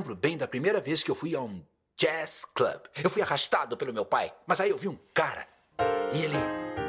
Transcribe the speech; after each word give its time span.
Lembro 0.00 0.16
bem 0.16 0.34
da 0.34 0.48
primeira 0.48 0.80
vez 0.80 1.02
que 1.02 1.10
eu 1.10 1.14
fui 1.14 1.36
a 1.36 1.42
um 1.42 1.62
jazz 1.94 2.46
club. 2.54 2.80
Eu 3.04 3.10
fui 3.10 3.20
arrastado 3.20 3.76
pelo 3.76 3.92
meu 3.92 4.02
pai, 4.02 4.32
mas 4.46 4.58
aí 4.58 4.70
eu 4.70 4.78
vi 4.78 4.88
um 4.88 4.98
cara 5.12 5.46
e 6.10 6.24
ele 6.24 6.38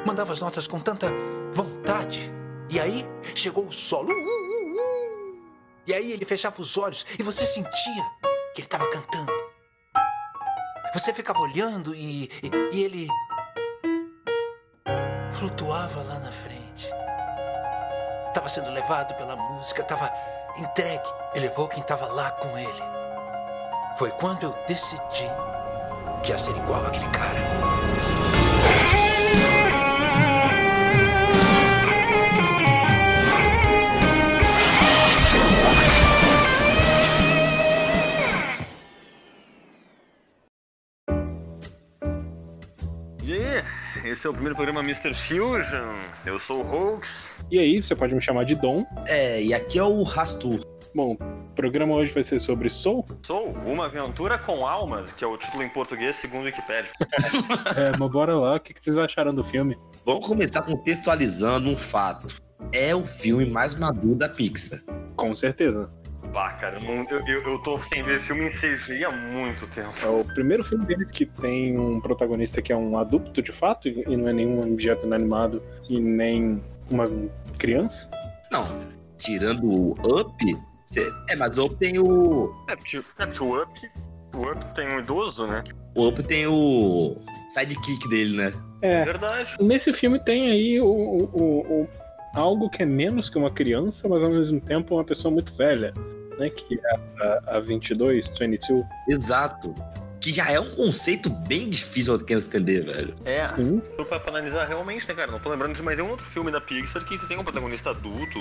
mandava 0.07 0.31
as 0.31 0.39
notas 0.39 0.65
com 0.65 0.79
tanta 0.79 1.07
vontade. 1.51 2.31
E 2.69 2.79
aí 2.79 3.05
chegou 3.35 3.65
o 3.65 3.73
solo. 3.73 4.09
Uh, 4.09 4.15
uh, 4.15 4.71
uh, 4.77 5.51
e 5.85 5.93
aí 5.93 6.13
ele 6.13 6.23
fechava 6.23 6.61
os 6.61 6.77
olhos 6.77 7.05
e 7.19 7.21
você 7.21 7.45
sentia 7.45 8.05
que 8.55 8.61
ele 8.61 8.67
estava 8.67 8.89
cantando. 8.89 9.29
Você 10.93 11.13
ficava 11.13 11.39
olhando 11.39 11.93
e, 11.93 12.31
e, 12.41 12.77
e 12.77 12.81
ele 12.81 13.07
flutuava 15.33 16.01
lá 16.01 16.17
na 16.17 16.31
frente. 16.31 16.87
Estava 18.29 18.47
sendo 18.47 18.69
levado 18.69 19.13
pela 19.15 19.35
música, 19.35 19.81
estava 19.81 20.09
entregue. 20.57 21.09
Ele 21.35 21.49
levou 21.49 21.67
quem 21.67 21.81
estava 21.81 22.07
lá 22.07 22.31
com 22.31 22.57
ele. 22.57 23.00
Foi 23.97 24.09
quando 24.11 24.43
eu 24.43 24.55
decidi 24.67 25.29
que 26.23 26.31
ia 26.31 26.37
ser 26.37 26.55
igual 26.55 26.85
aquele 26.85 27.07
cara. 27.09 27.41
esse 44.21 44.27
é 44.27 44.29
o 44.29 44.33
primeiro 44.33 44.55
programa 44.55 44.81
Mr. 44.81 45.15
Fusion. 45.15 45.95
Eu 46.25 46.37
sou 46.37 46.63
o 46.63 46.69
Hoax. 46.69 47.33
E 47.49 47.57
aí, 47.57 47.81
você 47.81 47.95
pode 47.95 48.13
me 48.13 48.21
chamar 48.21 48.43
de 48.43 48.53
Dom. 48.53 48.85
É, 49.07 49.41
e 49.41 49.51
aqui 49.51 49.79
é 49.79 49.83
o 49.83 50.03
Rastur. 50.03 50.59
Bom, 50.93 51.13
o 51.13 51.55
programa 51.55 51.95
hoje 51.95 52.13
vai 52.13 52.21
ser 52.21 52.39
sobre 52.39 52.69
Soul. 52.69 53.05
Soul, 53.25 53.55
uma 53.65 53.85
aventura 53.85 54.37
com 54.37 54.67
almas, 54.67 55.13
que 55.13 55.23
é 55.23 55.27
o 55.27 55.37
título 55.37 55.63
em 55.63 55.69
português 55.69 56.17
segundo 56.17 56.41
o 56.41 56.45
Wikipedia. 56.45 56.91
é, 57.77 57.97
mas 57.97 58.11
bora 58.11 58.35
lá, 58.35 58.55
o 58.55 58.59
que 58.59 58.73
vocês 58.77 58.97
acharam 58.97 59.33
do 59.33 59.43
filme? 59.43 59.77
Vamos 60.05 60.27
começar 60.27 60.61
contextualizando 60.61 61.69
um 61.69 61.77
fato. 61.77 62.35
É 62.73 62.93
o 62.93 63.03
filme 63.03 63.45
mais 63.45 63.73
maduro 63.73 64.15
da 64.15 64.27
Pixar. 64.27 64.79
Com 65.15 65.35
certeza. 65.35 65.89
Bah, 66.33 66.53
cara, 66.53 66.77
eu, 66.79 67.19
eu, 67.27 67.51
eu 67.51 67.59
tô 67.59 67.77
sem 67.79 68.03
ver 68.03 68.19
filme 68.19 68.45
em 68.45 68.49
CGI 68.49 69.05
há 69.05 69.11
muito 69.11 69.67
tempo. 69.67 69.91
É 70.03 70.07
o 70.07 70.23
primeiro 70.23 70.63
filme 70.63 70.85
deles 70.85 71.09
que 71.11 71.25
tem 71.25 71.77
um 71.77 71.99
protagonista 71.99 72.61
que 72.61 72.71
é 72.71 72.75
um 72.75 72.97
adulto 72.97 73.41
de 73.41 73.51
fato 73.51 73.87
e 73.87 74.17
não 74.17 74.27
é 74.27 74.33
nenhum 74.33 74.59
objeto 74.59 75.05
inanimado 75.05 75.61
e 75.89 75.99
nem 75.99 76.61
uma 76.89 77.05
criança? 77.57 78.09
Não. 78.49 78.65
Tirando 79.17 79.67
o 79.67 80.19
Up, 80.19 80.43
cê... 80.93 81.11
é, 81.29 81.35
mas 81.35 81.57
o 81.57 81.65
Up 81.65 81.75
tem 81.75 81.99
o. 81.99 82.53
É 82.69 82.75
porque, 82.75 82.97
é 82.97 83.25
porque 83.25 83.43
o 83.43 83.61
Up. 83.61 83.91
O 84.35 84.51
Up 84.51 84.65
tem 84.73 84.87
um 84.87 84.99
idoso, 84.99 85.45
né? 85.47 85.63
O 85.95 86.07
Up 86.07 86.23
tem 86.23 86.47
o 86.47 87.17
sidekick 87.49 88.07
dele, 88.07 88.37
né? 88.37 88.53
É. 88.81 89.03
Verdade. 89.03 89.55
Nesse 89.59 89.91
filme 89.93 90.19
tem 90.19 90.49
aí 90.49 90.79
o, 90.79 90.85
o, 90.85 91.81
o, 91.83 91.89
algo 92.33 92.69
que 92.69 92.83
é 92.83 92.85
menos 92.85 93.29
que 93.29 93.37
uma 93.37 93.51
criança, 93.51 94.07
mas 94.07 94.23
ao 94.23 94.29
mesmo 94.29 94.59
tempo 94.61 94.95
uma 94.95 95.03
pessoa 95.03 95.31
muito 95.31 95.53
velha 95.55 95.93
né? 96.41 96.49
Que 96.49 96.79
é 96.83 96.99
a, 97.21 97.57
a 97.57 97.59
22, 97.59 98.29
22. 98.37 98.85
Exato. 99.07 99.73
Que 100.19 100.33
já 100.33 100.51
é 100.51 100.59
um 100.59 100.69
conceito 100.69 101.29
bem 101.29 101.69
difícil 101.69 102.17
de 102.17 102.33
entender, 102.33 102.81
velho. 102.81 103.15
É, 103.25 103.45
Sim. 103.47 103.81
se 103.83 103.95
for 103.95 104.05
pra 104.05 104.21
analisar 104.27 104.67
realmente, 104.67 105.07
né, 105.07 105.13
cara? 105.13 105.31
Não 105.31 105.39
tô 105.39 105.49
lembrando 105.49 105.75
de 105.75 105.81
mais 105.81 105.97
nenhum 105.97 106.11
outro 106.11 106.25
filme 106.25 106.51
da 106.51 106.61
Pixar 106.61 107.03
que 107.05 107.17
tem 107.27 107.39
um 107.39 107.43
protagonista 107.43 107.89
adulto, 107.89 108.39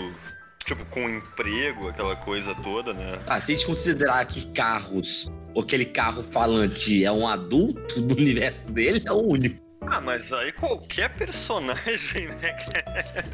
tipo, 0.75 0.85
com 0.87 1.09
emprego, 1.09 1.89
aquela 1.89 2.15
coisa 2.15 2.55
toda, 2.55 2.95
né? 2.95 3.19
Ah, 3.27 3.41
se 3.41 3.53
a 3.53 3.55
gente 3.55 3.67
considerar 3.67 4.25
que 4.25 4.47
carros, 4.53 5.31
ou 5.53 5.63
aquele 5.63 5.85
carro 5.85 6.23
falante 6.23 7.05
é 7.05 7.11
um 7.11 7.27
adulto 7.27 8.01
do 8.01 8.15
universo 8.19 8.71
dele, 8.71 9.03
é 9.05 9.13
o 9.13 9.21
único. 9.21 9.61
Ah, 9.83 10.01
mas 10.01 10.33
aí 10.33 10.53
qualquer 10.53 11.09
personagem, 11.15 12.29
né? 12.29 12.57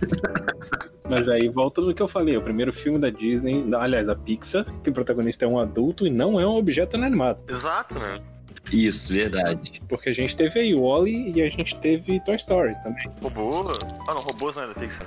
mas 1.10 1.28
aí 1.28 1.48
volta 1.48 1.80
no 1.80 1.92
que 1.92 2.00
eu 2.00 2.08
falei, 2.08 2.36
o 2.36 2.42
primeiro 2.42 2.72
filme 2.72 2.98
da 2.98 3.10
Disney, 3.10 3.64
aliás, 3.74 4.06
da 4.06 4.14
Pixar, 4.14 4.64
que 4.82 4.88
o 4.88 4.92
protagonista 4.92 5.44
é 5.44 5.48
um 5.48 5.58
adulto 5.58 6.06
e 6.06 6.10
não 6.10 6.40
é 6.40 6.46
um 6.46 6.56
objeto 6.56 6.96
inanimado. 6.96 7.40
Exato, 7.48 7.98
né? 7.98 8.20
Isso, 8.72 9.12
verdade. 9.12 9.80
Porque 9.88 10.08
a 10.08 10.12
gente 10.12 10.36
teve 10.36 10.60
aí 10.60 10.74
o 10.74 10.88
Wally 10.88 11.32
e 11.36 11.42
a 11.42 11.48
gente 11.48 11.76
teve 11.78 12.18
Toy 12.20 12.36
Story 12.36 12.74
também. 12.82 13.10
Robô? 13.20 13.78
Ah 14.08 14.14
não, 14.14 14.20
robôs 14.20 14.56
não 14.56 14.64
é 14.64 14.66
da 14.68 14.74
Pixar. 14.74 15.06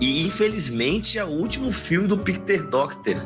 E 0.00 0.26
infelizmente 0.26 1.18
é 1.18 1.24
o 1.24 1.28
último 1.28 1.72
filme 1.72 2.06
do 2.06 2.16
Peter 2.18 2.62
Doctor 2.66 3.16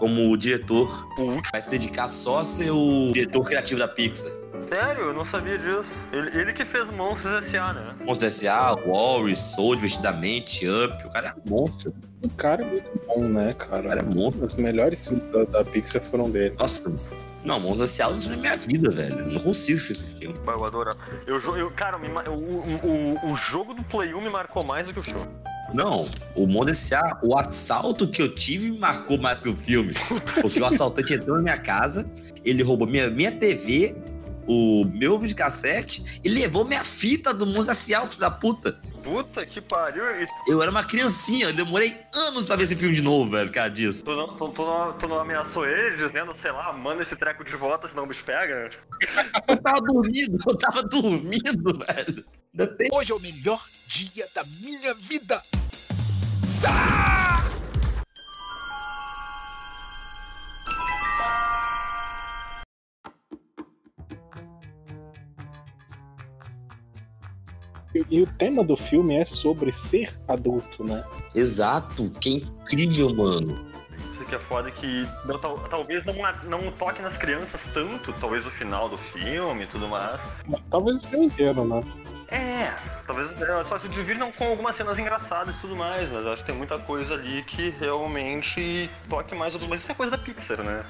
como 0.00 0.36
diretor. 0.36 1.06
Vai 1.52 1.60
se 1.60 1.70
dedicar 1.70 2.08
só 2.08 2.40
a 2.40 2.46
ser 2.46 2.70
o 2.70 3.08
diretor 3.12 3.44
criativo 3.44 3.78
da 3.78 3.86
Pixar. 3.86 4.32
Sério? 4.66 5.04
Eu 5.04 5.14
não 5.14 5.24
sabia 5.24 5.58
disso. 5.58 5.90
Ele, 6.12 6.40
ele 6.40 6.52
que 6.52 6.64
fez 6.64 6.90
Monstros 6.90 7.34
S.A., 7.44 7.72
né? 7.72 7.94
Monstros 8.04 8.34
S.A., 8.34 8.74
Warriors, 8.74 9.40
Soul, 9.40 9.76
Divertidamente, 9.76 10.66
Up. 10.66 11.06
O 11.06 11.10
cara 11.10 11.28
é 11.36 11.48
monstro. 11.48 11.94
O 12.24 12.28
cara 12.30 12.62
é 12.62 12.66
muito 12.66 13.00
bom, 13.06 13.28
né, 13.28 13.52
cara? 13.52 13.80
O 13.80 13.88
cara 13.88 14.00
é 14.00 14.02
monstro. 14.02 14.44
Os 14.44 14.54
melhores 14.54 15.06
filmes 15.06 15.26
da, 15.30 15.44
da 15.44 15.64
Pixar 15.64 16.02
foram 16.02 16.30
dele. 16.30 16.54
Nossa, 16.58 16.90
não, 17.44 17.58
Monstros 17.58 17.98
S.A. 17.98 18.32
é 18.32 18.36
minha 18.36 18.56
vida, 18.56 18.90
velho. 18.90 19.18
Eu 19.18 19.26
não 19.26 19.40
consigo 19.40 19.78
esse 19.78 19.94
filme. 19.94 20.34
Eu 20.46 20.64
adoro. 20.64 20.96
Eu, 21.26 21.40
eu, 21.56 21.70
cara, 21.70 21.98
me, 21.98 22.08
o, 22.08 22.32
o, 22.32 23.32
o 23.32 23.36
jogo 23.36 23.74
do 23.74 23.82
Play 23.82 24.14
1 24.14 24.20
me 24.20 24.30
marcou 24.30 24.62
mais 24.62 24.86
do 24.86 24.92
que 24.92 25.00
o 25.00 25.02
filme. 25.02 25.26
Não, 25.72 26.08
o 26.34 26.46
Monstros 26.46 26.92
S.A., 26.92 27.18
o 27.22 27.36
assalto 27.36 28.08
que 28.08 28.20
eu 28.20 28.34
tive 28.34 28.70
me 28.70 28.78
marcou 28.78 29.18
mais 29.18 29.38
que 29.38 29.48
o 29.48 29.56
filme. 29.56 29.92
Porque 30.40 30.60
o 30.60 30.64
assaltante 30.64 31.14
entrou 31.14 31.36
na 31.36 31.42
minha 31.42 31.58
casa, 31.58 32.10
ele 32.44 32.62
roubou 32.62 32.86
minha, 32.86 33.08
minha 33.08 33.32
TV, 33.32 33.96
o 34.46 34.84
meu 34.84 35.18
videocassete 35.18 36.20
e 36.24 36.28
levou 36.28 36.64
minha 36.64 36.82
fita 36.82 37.32
do 37.32 37.46
Mundo 37.46 37.70
S.A., 37.70 38.06
filho 38.06 38.20
da 38.20 38.30
puta. 38.30 38.80
Puta 39.02 39.46
que 39.46 39.60
pariu. 39.60 40.02
Eu 40.46 40.60
era 40.60 40.70
uma 40.70 40.84
criancinha, 40.84 41.46
eu 41.46 41.52
demorei 41.52 41.96
anos 42.14 42.44
pra 42.44 42.56
ver 42.56 42.64
esse 42.64 42.74
filme 42.74 42.94
de 42.94 43.02
novo, 43.02 43.30
velho, 43.30 43.52
cara 43.52 43.68
disso. 43.68 44.04
Tu 44.04 44.10
não, 44.10 44.36
tu, 44.36 44.48
tu, 44.48 44.64
não, 44.64 44.92
tu 44.94 45.08
não 45.08 45.20
ameaçou 45.20 45.66
ele 45.66 45.96
dizendo, 45.96 46.34
sei 46.34 46.50
lá, 46.50 46.72
manda 46.72 47.02
esse 47.02 47.16
treco 47.16 47.44
de 47.44 47.54
volta, 47.54 47.86
senão 47.86 48.04
o 48.04 48.06
bicho 48.06 48.24
pega? 48.24 48.70
eu 49.48 49.56
tava 49.56 49.80
dormindo, 49.80 50.38
eu 50.46 50.56
tava 50.56 50.82
dormindo, 50.82 51.78
velho. 51.78 52.24
Hoje 52.92 53.12
é 53.12 53.14
o 53.14 53.20
melhor 53.20 53.64
dia 53.86 54.26
da 54.34 54.44
minha 54.60 54.94
vida. 54.94 55.40
E 68.10 68.22
o 68.22 68.26
tema 68.26 68.64
do 68.64 68.76
filme 68.76 69.16
é 69.16 69.24
sobre 69.24 69.72
ser 69.72 70.12
adulto, 70.26 70.84
né? 70.84 71.04
Exato, 71.34 72.10
que 72.20 72.30
incrível, 72.30 73.14
mano. 73.14 73.64
Isso 74.12 74.24
que 74.24 74.34
é 74.34 74.38
foda 74.38 74.70
que 74.70 75.06
não, 75.24 75.38
tal, 75.38 75.58
talvez 75.60 76.04
não, 76.04 76.14
não 76.44 76.72
toque 76.72 77.02
nas 77.02 77.16
crianças 77.16 77.68
tanto, 77.72 78.12
talvez 78.20 78.44
o 78.46 78.50
final 78.50 78.88
do 78.88 78.96
filme 78.96 79.64
e 79.64 79.66
tudo 79.66 79.88
mais. 79.88 80.26
Talvez 80.70 80.98
o 80.98 81.08
filme 81.08 81.26
inteiro, 81.26 81.64
né? 81.64 81.82
É, 82.30 82.72
talvez 83.06 83.34
é, 83.40 83.64
só 83.64 83.76
se 83.76 83.88
divirtam 83.88 84.30
com 84.30 84.44
algumas 84.44 84.76
cenas 84.76 84.98
engraçadas 84.98 85.56
e 85.56 85.58
tudo 85.58 85.74
mais, 85.74 86.10
mas 86.12 86.24
acho 86.26 86.42
que 86.42 86.50
tem 86.50 86.56
muita 86.56 86.78
coisa 86.78 87.14
ali 87.14 87.42
que 87.42 87.70
realmente 87.70 88.88
toque 89.08 89.34
mais 89.34 89.54
outros. 89.54 89.68
Mas 89.68 89.82
isso 89.82 89.90
é 89.90 89.94
coisa 89.94 90.12
da 90.12 90.18
Pixar, 90.18 90.62
né? 90.62 90.84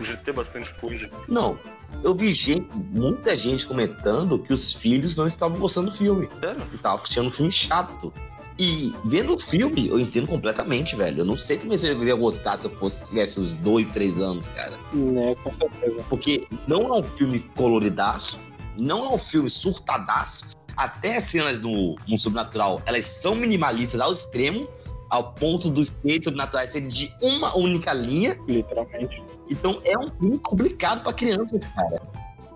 De 0.00 0.16
ter 0.16 0.32
bastante 0.32 0.72
coisa. 0.74 1.10
Não, 1.28 1.58
eu 2.02 2.14
vi 2.14 2.32
gente, 2.32 2.68
muita 2.74 3.36
gente 3.36 3.66
comentando 3.66 4.38
que 4.38 4.52
os 4.52 4.72
filhos 4.72 5.16
não 5.16 5.26
estavam 5.26 5.58
gostando 5.58 5.90
do 5.90 5.96
filme. 5.96 6.28
Sério? 6.40 6.62
Que 6.62 6.76
estavam 6.76 7.02
achando 7.02 7.28
um 7.28 7.32
filme 7.32 7.52
chato. 7.52 8.12
E 8.58 8.94
vendo 9.04 9.36
o 9.36 9.40
filme, 9.40 9.88
eu 9.88 10.00
entendo 10.00 10.26
completamente, 10.26 10.96
velho. 10.96 11.18
Eu 11.20 11.24
não 11.26 11.36
sei 11.36 11.58
como 11.58 11.74
eu 11.74 12.02
iria 12.02 12.14
gostar 12.14 12.58
se 12.58 12.66
eu 12.66 12.70
fosse 12.78 13.08
tivesse 13.08 13.38
uns 13.38 13.52
dois, 13.52 13.90
três 13.90 14.16
anos, 14.16 14.48
cara. 14.48 14.78
Né, 14.94 15.34
com 15.42 15.54
certeza. 15.54 16.02
Porque 16.08 16.48
não 16.66 16.94
é 16.94 17.00
um 17.00 17.02
filme 17.02 17.40
coloridaço, 17.54 18.40
não 18.74 19.04
é 19.04 19.08
um 19.10 19.18
filme 19.18 19.50
surtadaço, 19.50 20.55
até 20.76 21.16
as 21.16 21.24
cenas 21.24 21.58
do 21.58 21.96
mundo 22.06 22.18
sobrenatural, 22.18 22.82
elas 22.84 23.06
são 23.06 23.34
minimalistas 23.34 24.00
ao 24.00 24.12
extremo, 24.12 24.68
ao 25.08 25.32
ponto 25.32 25.70
dos 25.70 25.88
seres 25.88 26.24
sobrenaturais 26.24 26.72
serem 26.72 26.88
de 26.88 27.12
uma 27.22 27.56
única 27.56 27.92
linha. 27.92 28.38
Literalmente. 28.46 29.22
Então 29.48 29.80
é 29.84 29.98
um 29.98 30.08
filme 30.10 30.38
complicado 30.38 31.02
para 31.02 31.12
crianças, 31.12 31.64
cara. 31.66 32.02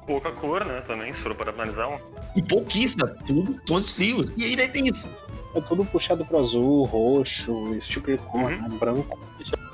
Pouca 0.06 0.32
cor, 0.32 0.64
né, 0.64 0.80
também, 0.80 1.12
se 1.12 1.20
for 1.20 1.34
para 1.34 1.50
analisar. 1.50 1.88
Um. 1.88 1.98
E 2.34 2.42
pouquíssima, 2.42 3.06
tudo 3.26 3.60
tons 3.64 3.90
frios. 3.90 4.32
E 4.36 4.44
ainda 4.44 4.68
tem 4.68 4.86
isso. 4.86 5.08
É 5.54 5.60
tudo 5.60 5.84
puxado 5.84 6.24
pro 6.24 6.38
azul, 6.38 6.84
roxo, 6.84 7.74
esse 7.74 7.88
tipo 7.88 8.10
de 8.10 8.18
cor, 8.18 8.52
uhum. 8.52 8.68
né, 8.68 8.78
branco. 8.78 9.18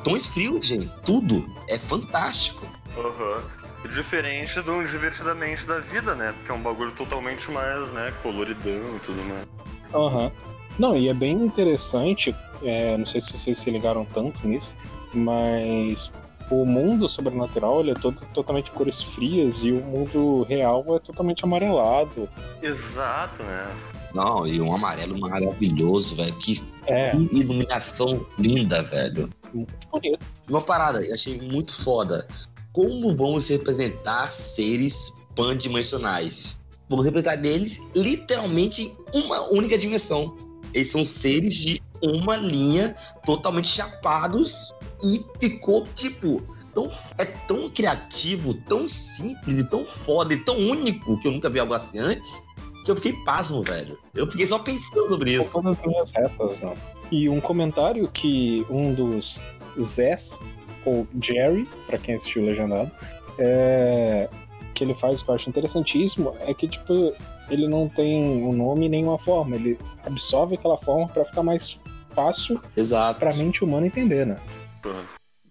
Tons 0.05 0.27
frios, 0.27 0.67
gente. 0.67 0.91
Tudo. 1.05 1.45
É 1.69 1.79
fantástico. 1.79 2.67
Aham. 2.97 3.43
Uhum. 3.43 3.66
Diferente 3.87 4.61
do 4.61 4.83
Divertidamente 4.85 5.67
da 5.67 5.79
Vida, 5.81 6.15
né? 6.15 6.33
Porque 6.37 6.51
é 6.51 6.55
um 6.55 6.63
bagulho 6.63 6.93
totalmente 6.93 7.51
mais, 7.51 7.93
né, 7.93 8.13
coloridão 8.23 8.97
e 8.97 9.01
tudo 9.05 9.23
mais. 9.25 9.47
Aham. 9.95 10.25
Uhum. 10.25 10.31
Não, 10.79 10.97
e 10.97 11.09
é 11.09 11.15
bem 11.15 11.33
interessante, 11.33 12.37
é, 12.63 12.97
não 12.99 13.07
sei 13.07 13.21
se 13.23 13.33
vocês 13.39 13.59
se 13.59 13.71
ligaram 13.71 14.05
tanto 14.05 14.47
nisso, 14.47 14.75
mas 15.15 16.13
o 16.51 16.67
mundo 16.67 17.09
sobrenatural 17.09 17.81
ele 17.81 17.93
é 17.93 17.95
todo, 17.95 18.21
totalmente 18.35 18.71
cores 18.71 19.03
frias 19.03 19.57
e 19.63 19.73
o 19.73 19.81
mundo 19.81 20.43
real 20.43 20.85
é 20.95 20.99
totalmente 20.99 21.45
amarelado. 21.45 22.29
Exato, 22.63 23.43
né? 23.43 23.75
Não, 24.15 24.47
e 24.47 24.61
um 24.61 24.73
amarelo 24.75 25.19
maravilhoso, 25.19 26.17
velho. 26.17 26.35
Que, 26.37 26.63
É, 26.87 27.11
que 27.11 27.17
iluminação 27.33 28.25
linda, 28.39 28.83
velho. 28.83 29.31
muito 29.53 29.77
bonito. 29.91 30.19
Uma 30.49 30.61
parada, 30.63 31.05
eu 31.05 31.15
achei 31.15 31.41
muito 31.41 31.75
foda. 31.75 32.27
Como 32.77 33.17
vamos 33.17 33.49
representar 33.49 34.31
seres 34.31 35.11
pandimensionais? 35.35 36.61
Vamos 36.91 37.07
representar 37.07 37.43
eles 37.43 37.81
literalmente 37.95 38.95
uma 39.15 39.51
única 39.51 39.79
dimensão. 39.79 40.37
Eles 40.75 40.91
são 40.91 41.03
seres 41.03 41.55
de 41.55 41.83
uma 42.03 42.37
linha 42.37 42.95
totalmente 43.25 43.69
chapados 43.69 44.75
e 45.03 45.25
ficou 45.41 45.85
tipo 45.95 46.43
tão, 46.75 46.91
é 47.17 47.25
tão 47.25 47.71
criativo, 47.71 48.53
tão 48.53 48.87
simples 48.87 49.59
e 49.59 49.65
tão 49.65 49.87
foda 49.87 50.35
e 50.35 50.45
tão 50.45 50.59
único 50.59 51.19
que 51.23 51.29
eu 51.29 51.33
nunca 51.33 51.49
vi 51.49 51.59
algo 51.59 51.73
assim 51.73 51.99
antes 51.99 52.47
que 52.85 52.91
eu 52.91 52.97
fiquei 52.97 53.15
pasmo, 53.25 53.63
velho. 53.63 53.99
Eu 54.15 54.31
fiquei 54.31 54.47
só 54.47 54.59
pensando 54.59 55.09
sobre 55.09 55.33
isso. 55.33 55.63
Todas 55.63 56.13
retas, 56.13 56.63
né? 56.63 56.75
E 57.11 57.27
um 57.27 57.41
comentário 57.41 58.07
que 58.07 58.67
um 58.69 58.93
dos 58.93 59.43
Zés, 59.81 60.39
ou 60.87 61.07
Jerry, 61.21 61.69
pra 61.87 61.99
quem 61.99 62.15
assistiu 62.15 62.43
o 62.43 62.47
Legendado, 62.47 62.91
é, 63.39 64.29
que 64.75 64.85
ele 64.85 64.95
faz 64.95 65.23
que 65.23 65.29
eu 65.31 65.35
acho 65.35 65.49
interessantíssimo, 65.49 66.35
é 66.41 66.55
que, 66.55 66.67
tipo, 66.69 67.13
ele 67.51 67.69
não 67.69 67.89
tem 67.89 68.25
um 68.43 68.53
nome 68.53 68.89
nem 68.89 69.05
uma 69.05 69.19
forma, 69.19 69.57
ele 69.57 69.79
absorve 70.05 70.55
aquela 70.55 70.77
forma 70.79 71.09
pra 71.09 71.25
ficar 71.25 71.43
mais 71.43 71.79
fácil 72.15 72.61
Exato. 72.77 73.19
pra 73.21 73.35
mente 73.35 73.63
humana 73.63 73.87
entender, 73.87 74.25
né? 74.27 74.39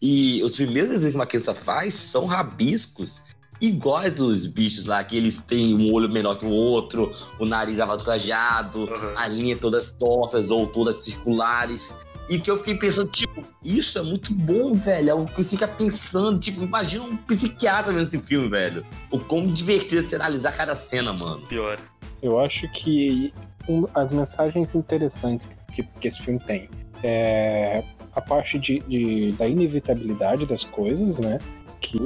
E 0.02 0.42
os 0.44 0.56
primeiros 0.56 0.90
desenhos 0.92 1.12
que 1.14 1.18
uma 1.20 1.26
criança 1.28 1.54
faz 1.54 1.94
são 1.94 2.26
rabiscos 2.26 3.22
iguais 3.62 4.20
os 4.20 4.46
bichos 4.46 4.86
lá, 4.86 5.02
que 5.04 5.16
eles 5.16 5.40
têm 5.42 5.74
um 5.74 5.94
olho 5.94 6.10
menor 6.10 6.36
que 6.38 6.46
o 6.46 6.52
outro, 6.52 7.12
o 7.40 7.46
nariz 7.46 7.80
avantajado, 7.80 8.80
Uhum. 8.84 9.18
a 9.18 9.28
linha 9.28 9.56
todas 9.56 9.90
tortas 9.92 10.52
ou 10.52 10.68
todas 10.68 10.98
circulares. 10.98 11.96
E 12.28 12.40
que 12.40 12.50
eu 12.50 12.58
fiquei 12.58 12.76
pensando, 12.76 13.08
tipo, 13.10 13.44
isso 13.64 14.00
é 14.00 14.02
muito 14.02 14.34
bom, 14.34 14.74
velho. 14.74 15.10
É 15.10 15.14
o 15.14 15.26
que 15.26 15.44
você 15.44 15.52
fica 15.52 15.68
pensando, 15.68 16.40
tipo, 16.40 16.64
imagina 16.64 17.04
um 17.04 17.16
psiquiatra 17.16 17.94
vendo 17.94 18.04
esse 18.04 18.18
filme, 18.20 18.50
velho. 18.50 18.84
O 19.12 19.20
quão 19.20 19.46
divertido 19.54 20.00
é 20.00 20.04
ser 20.04 20.16
analisar 20.16 20.52
cada 20.54 20.76
cena, 20.76 21.14
mano. 21.14 21.42
Pior. 21.48 21.78
Eu 22.24 22.40
acho 22.40 22.68
que 22.72 23.32
um- 23.70 23.86
as 23.94 24.12
mensagens 24.12 24.74
interessantes 24.74 25.50
que, 25.74 25.84
que 25.84 26.08
esse 26.08 26.20
filme 26.22 26.40
tem 26.40 26.68
é 27.04 27.84
a 28.16 28.22
parte 28.22 28.58
de, 28.58 28.80
de- 28.80 29.34
da 29.38 29.48
inevitabilidade 29.48 30.46
das 30.48 30.64
coisas, 30.64 31.20
né? 31.20 31.38
Que, 31.80 32.00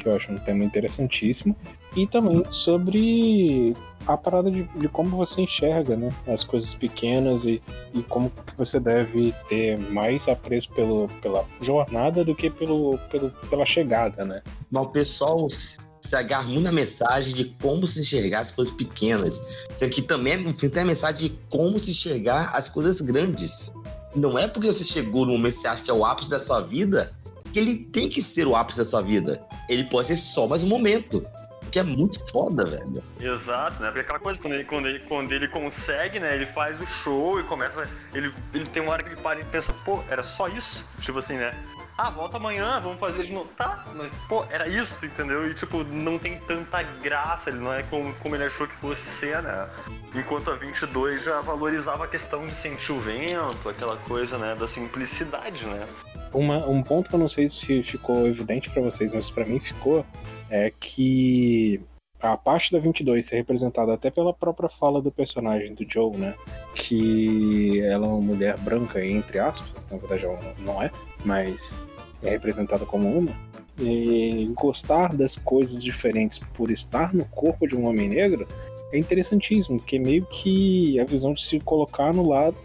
que 0.00 0.08
eu 0.08 0.14
acho 0.14 0.30
um 0.30 0.38
tema 0.38 0.62
interessantíssimo. 0.64 1.56
E 1.96 2.06
também 2.06 2.44
sobre 2.50 3.74
a 4.06 4.16
parada 4.16 4.50
de, 4.50 4.64
de 4.64 4.88
como 4.88 5.16
você 5.16 5.42
enxerga, 5.42 5.96
né? 5.96 6.12
As 6.28 6.44
coisas 6.44 6.74
pequenas 6.74 7.46
e, 7.46 7.60
e 7.94 8.02
como 8.02 8.30
você 8.56 8.78
deve 8.78 9.34
ter 9.48 9.78
mais 9.78 10.28
apreço 10.28 10.70
pelo, 10.72 11.08
pela 11.22 11.44
jornada 11.60 12.24
do 12.24 12.34
que 12.34 12.50
pelo, 12.50 12.98
pelo, 13.10 13.30
pela 13.48 13.64
chegada, 13.64 14.24
né? 14.24 14.42
Mas 14.70 14.84
o 14.84 14.88
pessoal 14.88 15.48
se 15.50 16.14
agarra 16.14 16.44
muito 16.44 16.62
na 16.62 16.70
mensagem 16.70 17.34
de 17.34 17.46
como 17.60 17.86
se 17.86 18.00
enxergar 18.00 18.40
as 18.40 18.52
coisas 18.52 18.72
pequenas. 18.72 19.40
Sendo 19.74 19.90
que 19.90 20.02
também 20.02 20.36
no 20.36 20.54
filme 20.54 20.72
tem 20.72 20.82
a 20.82 20.86
mensagem 20.86 21.30
de 21.30 21.38
como 21.48 21.78
se 21.80 21.90
enxergar 21.90 22.50
as 22.54 22.68
coisas 22.68 23.00
grandes. 23.00 23.74
Não 24.14 24.38
é 24.38 24.46
porque 24.46 24.68
você 24.68 24.84
chegou 24.84 25.26
no 25.26 25.32
momento 25.32 25.54
que 25.54 25.60
você 25.62 25.68
acha 25.68 25.82
que 25.82 25.90
é 25.90 25.94
o 25.94 26.04
ápice 26.04 26.30
da 26.30 26.38
sua 26.38 26.60
vida 26.60 27.12
que 27.52 27.60
ele 27.60 27.76
tem 27.76 28.06
que 28.06 28.20
ser 28.20 28.46
o 28.46 28.54
ápice 28.54 28.78
da 28.78 28.84
sua 28.84 29.00
vida. 29.00 29.42
Ele 29.66 29.84
pode 29.84 30.08
ser 30.08 30.18
só 30.18 30.46
mais 30.46 30.62
um 30.62 30.68
momento. 30.68 31.26
Que 31.70 31.78
é 31.78 31.82
muito 31.82 32.24
foda, 32.30 32.64
velho. 32.64 33.02
Exato, 33.20 33.80
né? 33.82 33.88
Porque 33.88 34.00
aquela 34.00 34.18
coisa, 34.18 34.40
quando 34.40 34.54
ele, 34.54 34.64
quando 34.64 34.88
ele, 34.88 34.98
quando 35.00 35.32
ele 35.32 35.48
consegue, 35.48 36.20
né? 36.20 36.34
Ele 36.34 36.46
faz 36.46 36.80
o 36.80 36.86
show 36.86 37.40
e 37.40 37.42
começa. 37.44 37.88
Ele, 38.14 38.32
ele 38.54 38.66
tem 38.66 38.82
uma 38.82 38.92
hora 38.92 39.02
que 39.02 39.10
ele 39.10 39.20
para 39.20 39.40
e 39.40 39.44
pensa, 39.44 39.72
pô, 39.84 40.02
era 40.08 40.22
só 40.22 40.48
isso? 40.48 40.86
Tipo 41.00 41.18
assim, 41.18 41.36
né? 41.36 41.54
Ah, 41.98 42.10
volta 42.10 42.36
amanhã, 42.36 42.78
vamos 42.78 43.00
fazer 43.00 43.22
de 43.24 43.32
novo. 43.32 43.48
Tá, 43.56 43.86
mas, 43.94 44.12
pô, 44.28 44.44
era 44.50 44.68
isso, 44.68 45.06
entendeu? 45.06 45.50
E, 45.50 45.54
tipo, 45.54 45.82
não 45.82 46.18
tem 46.18 46.38
tanta 46.40 46.82
graça, 46.82 47.48
ele 47.48 47.58
não 47.58 47.72
é 47.72 47.82
como, 47.84 48.14
como 48.16 48.36
ele 48.36 48.44
achou 48.44 48.68
que 48.68 48.74
fosse 48.74 49.08
ser, 49.08 49.42
né? 49.42 49.66
Enquanto 50.14 50.50
a 50.50 50.56
22 50.56 51.24
já 51.24 51.40
valorizava 51.40 52.04
a 52.04 52.06
questão 52.06 52.46
de 52.46 52.54
sentir 52.54 52.92
o 52.92 53.00
vento, 53.00 53.66
aquela 53.66 53.96
coisa, 53.96 54.36
né? 54.36 54.54
Da 54.54 54.68
simplicidade, 54.68 55.64
né? 55.64 55.86
Uma- 56.32 56.66
um 56.66 56.82
ponto 56.82 57.08
que 57.08 57.14
eu 57.14 57.18
não 57.18 57.28
sei 57.28 57.48
se 57.48 57.82
ficou 57.82 58.26
evidente 58.26 58.68
pra 58.70 58.82
vocês, 58.82 59.12
mas 59.12 59.30
pra 59.30 59.44
mim 59.44 59.58
ficou, 59.60 60.04
é 60.50 60.72
que 60.78 61.80
a 62.20 62.36
parte 62.36 62.72
da 62.72 62.78
22 62.78 63.26
ser 63.26 63.36
representada 63.36 63.92
até 63.94 64.10
pela 64.10 64.32
própria 64.32 64.68
fala 64.68 65.00
do 65.02 65.10
personagem 65.12 65.74
do 65.74 65.84
Joe, 65.88 66.16
né? 66.16 66.34
Que 66.74 67.80
ela 67.80 68.06
é 68.06 68.08
uma 68.08 68.20
mulher 68.20 68.58
branca, 68.58 69.04
entre 69.04 69.38
aspas, 69.38 69.86
na 69.90 69.98
verdade 69.98 70.24
ela 70.24 70.40
não 70.58 70.82
é, 70.82 70.90
mas 71.24 71.76
é 72.22 72.30
representada 72.30 72.84
como 72.86 73.08
uma. 73.08 73.34
E 73.78 74.50
gostar 74.54 75.14
das 75.14 75.36
coisas 75.36 75.84
diferentes 75.84 76.38
por 76.38 76.70
estar 76.70 77.14
no 77.14 77.26
corpo 77.26 77.66
de 77.66 77.76
um 77.76 77.86
homem 77.86 78.08
negro 78.08 78.48
é 78.92 78.98
interessantíssimo, 78.98 79.78
porque 79.78 79.98
meio 79.98 80.24
que 80.26 80.98
a 81.00 81.04
visão 81.04 81.32
de 81.32 81.42
se 81.44 81.58
colocar 81.60 82.12
no 82.14 82.28
lado, 82.28 82.56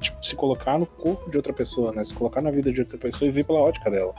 tipo, 0.00 0.24
se 0.24 0.34
colocar 0.34 0.78
no 0.78 0.86
corpo 0.86 1.30
de 1.30 1.36
outra 1.36 1.52
pessoa, 1.52 1.92
né? 1.92 2.02
Se 2.04 2.12
colocar 2.14 2.40
na 2.42 2.50
vida 2.50 2.72
de 2.72 2.80
outra 2.80 2.98
pessoa 2.98 3.28
e 3.28 3.32
ver 3.32 3.44
pela 3.46 3.60
ótica 3.60 3.90
dela. 3.90 4.14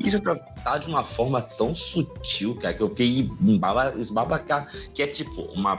Isso 0.00 0.16
é 0.16 0.20
tratado 0.20 0.84
de 0.86 0.88
uma 0.90 1.04
forma 1.04 1.40
tão 1.42 1.74
sutil, 1.74 2.54
cara, 2.56 2.74
que 2.74 2.82
eu 2.82 2.88
fiquei 2.90 3.28
embaba- 3.40 3.94
esbabacar. 3.96 4.66
Que 4.94 5.02
é 5.02 5.06
tipo 5.06 5.42
uma 5.54 5.76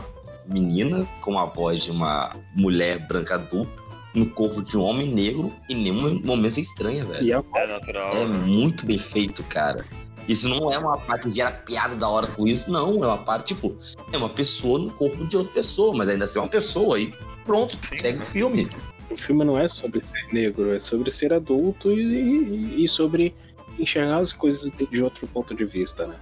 menina 0.48 1.08
com 1.22 1.40
a 1.40 1.46
voz 1.46 1.82
de 1.84 1.92
uma 1.92 2.36
mulher 2.56 3.00
branca 3.08 3.36
adulta 3.36 3.84
no 4.14 4.28
corpo 4.30 4.62
de 4.62 4.78
um 4.78 4.82
homem 4.84 5.12
negro 5.12 5.52
e 5.68 5.74
em 5.74 5.84
nenhum 5.84 6.22
momento 6.24 6.54
se 6.54 6.62
estranha, 6.62 7.04
velho. 7.04 7.44
É 7.56 7.64
É 7.64 7.68
natural. 7.68 8.14
É 8.16 8.26
muito 8.26 8.86
bem 8.86 8.98
feito, 8.98 9.44
cara. 9.44 9.84
Isso 10.28 10.50
não 10.50 10.72
é 10.72 10.78
uma 10.78 10.98
parte 10.98 11.30
de 11.30 11.36
gera 11.36 11.52
piada 11.52 11.96
da 11.96 12.08
hora 12.10 12.28
com 12.28 12.48
isso, 12.48 12.72
não. 12.72 13.04
É 13.04 13.08
uma 13.08 13.18
parte, 13.18 13.54
tipo, 13.54 13.78
é 14.12 14.18
uma 14.18 14.30
pessoa 14.30 14.80
no 14.80 14.92
corpo 14.92 15.26
de 15.26 15.38
outra 15.38 15.54
pessoa, 15.54 15.96
mas 15.96 16.10
ainda 16.10 16.24
assim 16.26 16.40
é 16.40 16.42
uma 16.42 16.48
pessoa 16.48 17.00
e 17.00 17.14
pronto, 17.46 17.78
Sim. 17.82 17.98
segue 18.00 18.18
o 18.20 18.26
filme. 18.26 18.68
o 19.10 19.16
filme 19.18 19.44
não 19.46 19.58
é 19.58 19.68
sobre 19.70 20.02
ser 20.02 20.26
negro, 20.34 20.74
é 20.74 20.80
sobre 20.80 21.12
ser 21.12 21.32
adulto 21.32 21.92
e, 21.92 22.02
e- 22.02 22.84
e 22.86 22.88
sobre 22.90 23.36
enxergar 23.78 24.18
as 24.18 24.34
coisas 24.34 24.70
de, 24.72 24.88
de 24.88 25.04
outro 25.04 25.28
ponto 25.28 25.54
de 25.54 25.64
vista, 25.66 26.08
né? 26.08 26.16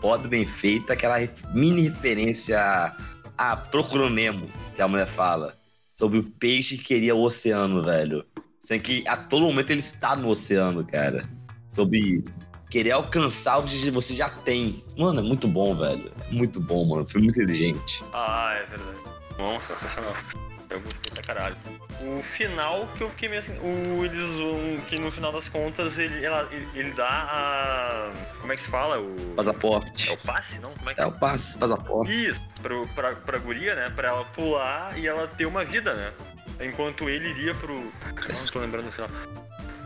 Foda, 0.00 0.26
bem 0.26 0.44
feita, 0.46 0.92
aquela 0.94 1.16
mini 1.52 1.82
referência 1.82 2.58
a 3.36 3.56
Procurou 3.56 4.10
Nemo, 4.10 4.48
que 4.74 4.82
a 4.82 4.88
mulher 4.88 5.06
fala. 5.06 5.56
Sobre 5.94 6.18
o 6.18 6.24
peixe 6.24 6.76
que 6.76 6.84
queria 6.84 7.14
o 7.14 7.22
oceano, 7.22 7.82
velho. 7.84 8.24
Sendo 8.60 8.82
que 8.82 9.04
a 9.06 9.16
todo 9.16 9.44
momento 9.44 9.70
ele 9.70 9.80
está 9.80 10.14
no 10.16 10.28
oceano, 10.28 10.84
cara. 10.84 11.28
Sobre 11.68 12.24
querer 12.70 12.92
alcançar 12.92 13.58
o 13.58 13.62
que 13.64 13.90
você 13.90 14.14
já 14.14 14.28
tem. 14.28 14.84
Mano, 14.96 15.20
é 15.20 15.22
muito 15.22 15.46
bom, 15.48 15.74
velho. 15.76 16.10
Muito 16.30 16.60
bom, 16.60 16.84
mano. 16.84 17.06
Foi 17.08 17.20
muito 17.20 17.40
inteligente. 17.40 18.02
Ah, 18.12 18.54
é 18.56 18.66
verdade. 18.66 18.98
Nossa, 19.38 19.74
sensacional. 19.76 20.14
Eu 20.70 20.80
gostei 20.80 21.10
pra 21.14 21.22
caralho. 21.22 21.56
O 22.02 22.22
final 22.22 22.86
que 22.96 23.02
eu 23.02 23.08
fiquei 23.08 23.28
meio 23.30 23.40
assim. 23.40 23.56
O, 23.60 24.04
eles 24.04 24.30
vão. 24.32 24.78
Que 24.86 24.98
no 25.00 25.10
final 25.10 25.32
das 25.32 25.48
contas 25.48 25.96
ele, 25.96 26.22
ela- 26.22 26.46
ele, 26.52 26.68
ele 26.74 26.90
dá 26.92 27.08
a. 27.08 28.12
Como 28.40 28.52
é 28.52 28.56
que 28.56 28.62
se 28.62 28.68
fala? 28.70 29.00
O. 29.00 29.34
Passaporte. 29.34 30.10
É 30.10 30.12
o 30.12 30.16
passe, 30.18 30.60
não? 30.60 30.70
Como 30.72 30.90
é 30.90 30.94
que 30.94 31.00
É 31.00 31.06
o 31.06 31.12
passe, 31.12 31.56
passaporte. 31.56 32.12
Isso, 32.28 32.40
pro, 32.62 32.86
pra, 32.88 33.14
pra 33.14 33.38
guria, 33.38 33.74
né? 33.74 33.90
Pra 33.96 34.08
ela 34.08 34.24
pular 34.26 34.96
e 34.98 35.06
ela 35.06 35.26
ter 35.26 35.46
uma 35.46 35.64
vida, 35.64 35.94
né? 35.94 36.12
Enquanto 36.60 37.08
ele 37.08 37.30
iria 37.30 37.54
pro. 37.54 37.72
Não 37.74 38.46
tô 38.52 38.58
lembrando 38.58 38.88
o 38.88 38.92
final. 38.92 39.08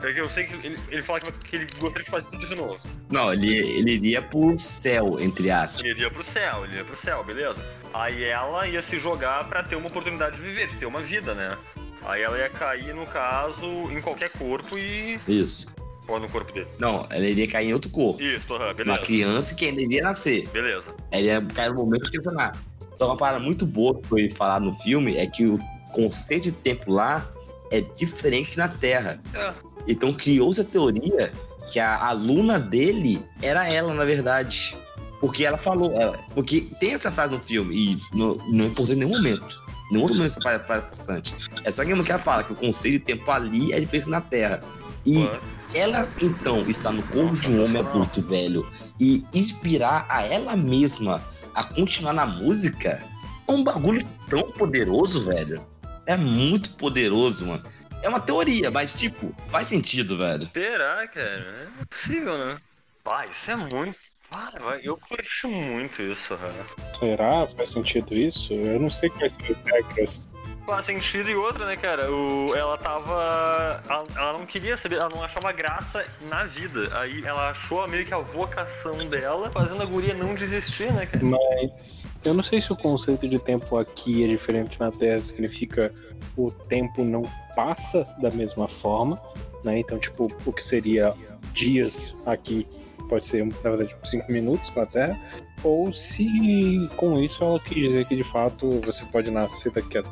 É 0.02 0.20
eu 0.20 0.28
sei 0.28 0.44
que 0.44 0.54
ele, 0.66 0.78
ele 0.88 1.02
fala 1.02 1.20
que, 1.20 1.56
ele 1.56 1.66
gostaria 1.78 2.04
de 2.04 2.10
fazer 2.10 2.30
tudo 2.30 2.46
de 2.46 2.54
novo. 2.54 2.78
Não, 3.10 3.32
ele, 3.32 3.56
ele 3.56 3.92
iria 3.92 4.20
pro 4.20 4.58
céu, 4.58 5.20
entre 5.20 5.50
aspas. 5.50 5.80
Ele 5.82 5.90
iria 5.92 6.10
pro 6.10 6.24
céu, 6.24 6.64
ele 6.64 6.72
iria 6.72 6.84
pro 6.84 6.96
céu, 6.96 7.22
beleza. 7.22 7.64
Aí 7.94 8.24
ela 8.24 8.66
ia 8.66 8.82
se 8.82 8.98
jogar 8.98 9.48
pra 9.48 9.62
ter 9.62 9.76
uma 9.76 9.86
oportunidade 9.86 10.36
de 10.36 10.42
viver, 10.42 10.66
de 10.66 10.76
ter 10.76 10.86
uma 10.86 11.00
vida, 11.00 11.34
né? 11.34 11.56
Aí 12.04 12.22
ela 12.22 12.36
ia 12.36 12.48
cair, 12.48 12.94
no 12.94 13.06
caso, 13.06 13.64
em 13.92 14.00
qualquer 14.00 14.30
corpo 14.30 14.76
e. 14.76 15.20
Isso. 15.28 15.74
Ou 16.08 16.18
no 16.18 16.28
corpo 16.28 16.52
dele. 16.52 16.66
Não, 16.78 17.06
ele 17.12 17.30
iria 17.30 17.48
cair 17.48 17.68
em 17.68 17.74
outro 17.74 17.90
corpo. 17.90 18.20
Isso, 18.20 18.52
Uma 18.52 18.74
beleza. 18.74 18.98
criança 18.98 19.54
que 19.54 19.66
ainda 19.66 19.80
iria 19.80 20.02
nascer. 20.02 20.48
Beleza. 20.48 20.92
Ele 21.12 21.28
ia 21.28 21.40
cair 21.40 21.70
no 21.70 21.76
momento 21.76 22.10
que 22.10 22.18
nascer. 22.18 22.60
Só 22.98 23.06
uma 23.06 23.16
parada 23.16 23.38
muito 23.38 23.64
boa 23.64 24.00
que 24.00 24.08
foi 24.08 24.30
falado 24.30 24.64
no 24.64 24.74
filme 24.74 25.16
é 25.16 25.26
que 25.26 25.46
o 25.46 25.58
conceito 25.92 26.44
de 26.44 26.52
tempo 26.52 26.90
lá 26.90 27.32
é 27.72 27.80
diferente 27.80 28.56
na 28.56 28.68
Terra. 28.68 29.20
É. 29.34 29.52
Então 29.88 30.12
criou-se 30.14 30.60
a 30.60 30.64
teoria 30.64 31.32
que 31.72 31.80
a 31.80 32.06
aluna 32.06 32.60
dele 32.60 33.24
era 33.40 33.68
ela, 33.68 33.92
na 33.94 34.04
verdade. 34.04 34.76
Porque 35.20 35.44
ela 35.44 35.56
falou. 35.58 35.92
ela- 36.00 36.18
porque 36.34 36.60
tem 36.78 36.94
essa 36.94 37.10
frase 37.10 37.32
no 37.32 37.40
filme, 37.40 37.74
e 37.74 37.98
não, 38.16 38.34
não 38.48 38.66
importou 38.66 38.94
em 38.94 38.98
nenhum 38.98 39.10
momento. 39.16 39.60
Em 39.90 39.94
nenhum 39.94 40.08
momento 40.08 40.26
essa 40.26 40.40
frase 40.40 40.62
é 40.62 40.78
importante. 40.92 41.34
É 41.64 41.70
só 41.70 41.84
que 41.84 41.90
ela 41.92 42.18
fala 42.18 42.44
que 42.44 42.52
o 42.52 42.56
conceito 42.56 42.94
de 42.94 43.04
tempo 43.04 43.30
ali 43.30 43.72
é 43.72 43.80
diferente 43.80 44.08
na 44.10 44.20
Terra. 44.20 44.62
E 45.06 45.28
ela, 45.74 46.08
então, 46.20 46.60
está 46.68 46.92
no 46.92 47.02
corpo 47.04 47.34
de 47.36 47.50
um 47.52 47.64
homem 47.64 47.80
adulto, 47.82 48.20
velho, 48.22 48.66
e 49.00 49.24
inspirar 49.32 50.06
a 50.08 50.22
ela 50.22 50.54
mesma 50.56 51.22
a 51.54 51.64
continuar 51.64 52.12
na 52.12 52.26
música 52.26 53.02
é 53.48 53.52
um 53.52 53.62
bagulho 53.64 54.06
tão 54.28 54.42
poderoso, 54.50 55.24
velho. 55.24 55.64
É 56.06 56.16
muito 56.16 56.72
poderoso, 56.76 57.46
mano. 57.46 57.62
É 58.02 58.08
uma 58.08 58.20
teoria, 58.20 58.70
mas, 58.70 58.92
tipo, 58.92 59.34
faz 59.48 59.68
sentido, 59.68 60.18
velho. 60.18 60.50
Será, 60.52 61.06
cara? 61.06 61.70
É 61.80 61.84
possível, 61.88 62.36
né? 62.36 62.56
Vai, 63.04 63.28
isso 63.28 63.50
é 63.50 63.56
muito. 63.56 63.94
Vai, 64.30 64.52
vai. 64.58 64.80
Eu 64.82 64.96
curti 64.96 65.46
muito 65.46 66.02
isso, 66.02 66.36
cara. 66.36 66.66
Será? 66.98 67.46
Faz 67.46 67.70
sentido 67.70 68.16
isso? 68.16 68.52
Eu 68.54 68.80
não 68.80 68.90
sei 68.90 69.10
quais 69.10 69.34
são 69.34 69.46
as 69.48 69.58
regras. 69.64 70.22
Faz 70.64 70.86
sentido 70.86 71.28
e 71.28 71.34
outra, 71.34 71.66
né, 71.66 71.76
cara? 71.76 72.10
O, 72.10 72.54
ela 72.54 72.78
tava. 72.78 73.82
Ela, 73.88 74.04
ela 74.16 74.32
não 74.38 74.46
queria 74.46 74.76
saber, 74.76 74.96
ela 74.96 75.08
não 75.08 75.22
achava 75.22 75.50
graça 75.50 76.04
na 76.28 76.44
vida. 76.44 76.88
Aí 76.98 77.22
ela 77.24 77.50
achou 77.50 77.86
meio 77.88 78.04
que 78.04 78.14
a 78.14 78.18
vocação 78.18 78.96
dela, 79.08 79.50
fazendo 79.50 79.82
a 79.82 79.86
guria 79.86 80.14
não 80.14 80.34
desistir, 80.34 80.92
né, 80.92 81.06
cara? 81.06 81.24
Mas 81.24 82.06
eu 82.24 82.32
não 82.32 82.44
sei 82.44 82.60
se 82.60 82.72
o 82.72 82.76
conceito 82.76 83.28
de 83.28 83.38
tempo 83.38 83.76
aqui 83.76 84.24
é 84.24 84.28
diferente 84.28 84.78
na 84.78 84.92
Terra, 84.92 85.20
significa 85.20 85.92
o 86.36 86.50
tempo 86.50 87.04
não 87.04 87.22
passa 87.56 88.06
da 88.20 88.30
mesma 88.30 88.68
forma, 88.68 89.20
né? 89.64 89.78
Então, 89.78 89.98
tipo, 89.98 90.30
o 90.46 90.52
que 90.52 90.62
seria 90.62 91.12
dias 91.52 92.14
aqui 92.26 92.66
pode 93.08 93.26
ser, 93.26 93.44
na 93.44 93.70
verdade, 93.70 93.94
cinco 94.04 94.32
minutos 94.32 94.72
na 94.74 94.86
Terra, 94.86 95.18
ou 95.62 95.92
se 95.92 96.88
com 96.96 97.20
isso 97.20 97.44
ela 97.44 97.60
quis 97.60 97.88
dizer 97.88 98.06
que 98.06 98.16
de 98.16 98.24
fato 98.24 98.80
você 98.80 99.04
pode 99.06 99.30
nascer 99.30 99.70
daqui 99.70 99.98
a 99.98 100.02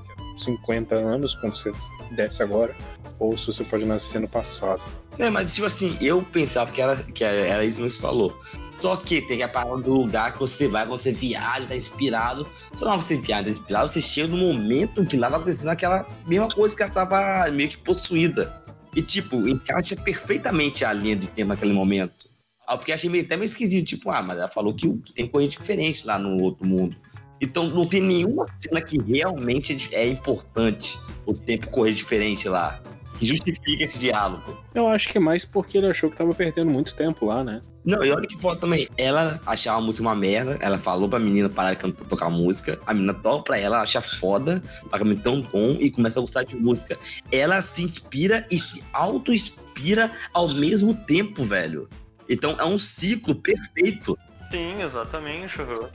50 0.44 0.94
anos, 0.94 1.34
quando 1.34 1.56
você 1.56 1.72
desce 2.12 2.42
agora, 2.42 2.74
ou 3.18 3.36
se 3.36 3.46
você 3.46 3.64
pode 3.64 3.84
nascer 3.84 4.20
no 4.20 4.28
passado. 4.28 4.82
É, 5.18 5.28
mas 5.30 5.54
tipo 5.54 5.66
assim, 5.66 5.96
eu 6.00 6.22
pensava 6.22 6.70
que 6.70 6.80
era, 6.80 6.96
que 6.96 7.22
era 7.22 7.64
isso 7.64 7.82
que 7.82 7.90
você 7.90 8.00
falou. 8.00 8.36
Só 8.80 8.96
que 8.96 9.20
tem 9.20 9.38
que 9.38 9.48
parar 9.48 9.76
do 9.76 9.92
lugar 9.92 10.32
que 10.32 10.38
você 10.38 10.66
vai, 10.66 10.86
você 10.86 11.12
viaja, 11.12 11.66
tá 11.66 11.76
inspirado. 11.76 12.46
Só 12.74 12.86
não 12.86 13.00
você 13.00 13.16
viaja, 13.16 13.44
tá 13.44 13.50
inspirado, 13.50 13.88
você 13.88 14.00
chega 14.00 14.28
no 14.28 14.38
momento 14.38 15.04
que 15.04 15.18
lá 15.18 15.30
tá 15.30 15.36
acontecendo 15.36 15.68
aquela 15.68 16.06
mesma 16.26 16.48
coisa 16.48 16.74
que 16.74 16.82
ela 16.82 16.90
tava 16.90 17.50
meio 17.50 17.68
que 17.68 17.76
possuída. 17.76 18.62
E 18.96 19.02
tipo, 19.02 19.46
encaixa 19.46 19.94
perfeitamente 19.94 20.84
a 20.84 20.92
linha 20.92 21.14
de 21.14 21.28
tempo 21.28 21.48
naquele 21.48 21.74
momento. 21.74 22.30
Ah, 22.66 22.76
Porque 22.76 22.92
achei 22.92 23.10
meio, 23.10 23.24
até 23.24 23.36
meio 23.36 23.46
esquisito, 23.46 23.88
tipo, 23.88 24.10
ah, 24.10 24.22
mas 24.22 24.38
ela 24.38 24.48
falou 24.48 24.72
que 24.72 24.88
tem 25.14 25.26
corrente 25.26 25.58
diferente 25.58 26.06
lá 26.06 26.18
no 26.18 26.42
outro 26.42 26.66
mundo. 26.66 26.96
Então 27.40 27.68
não 27.68 27.86
tem 27.86 28.00
nenhuma 28.00 28.44
cena 28.44 28.80
que 28.80 29.00
realmente 29.00 29.88
é 29.92 30.06
importante 30.06 30.98
o 31.24 31.32
tempo 31.32 31.68
correr 31.68 31.92
diferente 31.92 32.48
lá. 32.48 32.80
Que 33.18 33.26
justifica 33.26 33.84
esse 33.84 33.98
diálogo. 33.98 34.64
Eu 34.74 34.88
acho 34.88 35.06
que 35.08 35.18
é 35.18 35.20
mais 35.20 35.44
porque 35.44 35.76
ele 35.76 35.88
achou 35.88 36.10
que 36.10 36.16
tava 36.16 36.32
perdendo 36.32 36.70
muito 36.70 36.94
tempo 36.94 37.26
lá, 37.26 37.44
né? 37.44 37.60
Não, 37.84 38.02
e 38.02 38.10
olha 38.10 38.26
que 38.26 38.38
foda 38.38 38.60
também. 38.60 38.88
Ela 38.96 39.38
achava 39.44 39.78
a 39.78 39.80
música 39.80 40.06
uma 40.06 40.14
merda. 40.14 40.56
Ela 40.60 40.78
falou 40.78 41.06
pra 41.06 41.18
menina 41.18 41.48
parar 41.48 41.74
de 41.74 41.80
cantar, 41.80 42.04
tocar 42.06 42.30
música. 42.30 42.80
A 42.86 42.94
menina 42.94 43.12
toca 43.12 43.44
pra 43.44 43.58
ela, 43.58 43.82
acha 43.82 44.00
foda, 44.00 44.62
paga 44.90 45.04
um 45.04 45.42
tom 45.42 45.76
e 45.78 45.90
começa 45.90 46.18
a 46.18 46.22
gostar 46.22 46.44
de 46.44 46.56
música. 46.56 46.98
Ela 47.30 47.60
se 47.60 47.82
inspira 47.82 48.46
e 48.50 48.58
se 48.58 48.82
auto-inspira 48.90 50.10
ao 50.32 50.48
mesmo 50.48 50.94
tempo, 50.94 51.44
velho. 51.44 51.90
Então 52.26 52.56
é 52.58 52.64
um 52.64 52.78
ciclo 52.78 53.34
perfeito. 53.34 54.18
Sim, 54.50 54.80
exatamente, 54.80 55.60
uhum. 55.60 55.88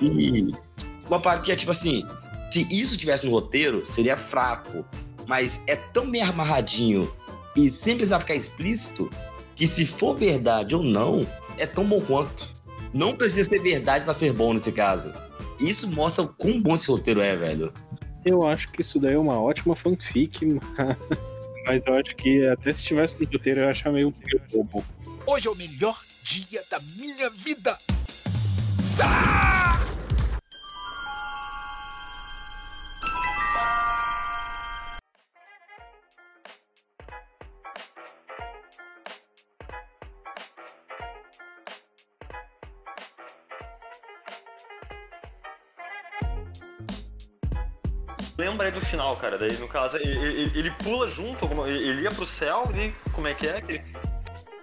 E 0.00 0.52
uma 1.06 1.20
parte 1.20 1.46
que 1.46 1.52
é 1.52 1.56
tipo 1.56 1.70
assim: 1.70 2.06
se 2.50 2.66
isso 2.70 2.96
tivesse 2.96 3.26
no 3.26 3.32
roteiro, 3.32 3.84
seria 3.86 4.16
fraco. 4.16 4.84
Mas 5.26 5.60
é 5.66 5.74
tão 5.74 6.10
bem 6.10 6.22
amarradinho 6.22 7.10
e 7.56 7.70
sem 7.70 7.96
precisar 7.96 8.20
ficar 8.20 8.34
explícito 8.34 9.10
que 9.56 9.66
se 9.66 9.86
for 9.86 10.14
verdade 10.14 10.74
ou 10.74 10.82
não, 10.82 11.26
é 11.56 11.66
tão 11.66 11.84
bom 11.84 12.00
quanto. 12.00 12.52
Não 12.92 13.16
precisa 13.16 13.48
ser 13.48 13.58
verdade 13.60 14.04
pra 14.04 14.12
ser 14.12 14.32
bom 14.32 14.52
nesse 14.52 14.70
caso. 14.70 15.12
Isso 15.58 15.90
mostra 15.90 16.24
o 16.24 16.28
quão 16.28 16.60
bom 16.60 16.74
esse 16.74 16.88
roteiro 16.88 17.20
é, 17.20 17.36
velho. 17.36 17.72
Eu 18.24 18.46
acho 18.46 18.70
que 18.70 18.82
isso 18.82 18.98
daí 18.98 19.14
é 19.14 19.18
uma 19.18 19.40
ótima 19.40 19.76
fanfic, 19.76 20.44
mas 21.66 21.86
eu 21.86 21.94
acho 21.94 22.16
que 22.16 22.46
até 22.46 22.72
se 22.72 22.84
tivesse 22.84 23.20
no 23.20 23.30
roteiro 23.30 23.60
eu 23.60 23.64
ia 23.64 23.70
achar 23.70 23.92
meio 23.92 24.12
bobo. 24.52 24.84
Hoje 25.26 25.48
é 25.48 25.50
o 25.50 25.54
melhor 25.54 25.98
dia 26.22 26.62
da 26.70 26.80
minha 26.96 27.30
vida. 27.30 27.78
Lembra 28.98 29.43
final, 48.94 49.16
cara. 49.16 49.36
Daí, 49.38 49.52
no 49.58 49.68
caso, 49.68 49.96
ele, 49.96 50.10
ele- 50.10 50.58
ele 50.58 50.70
pula 50.82 51.08
junto, 51.10 51.46
ele 51.66 52.02
ia 52.02 52.10
pro 52.10 52.24
céu, 52.24 52.70
e 52.74 52.92
como 53.12 53.26
é 53.28 53.34
que 53.34 53.46
é? 53.46 53.62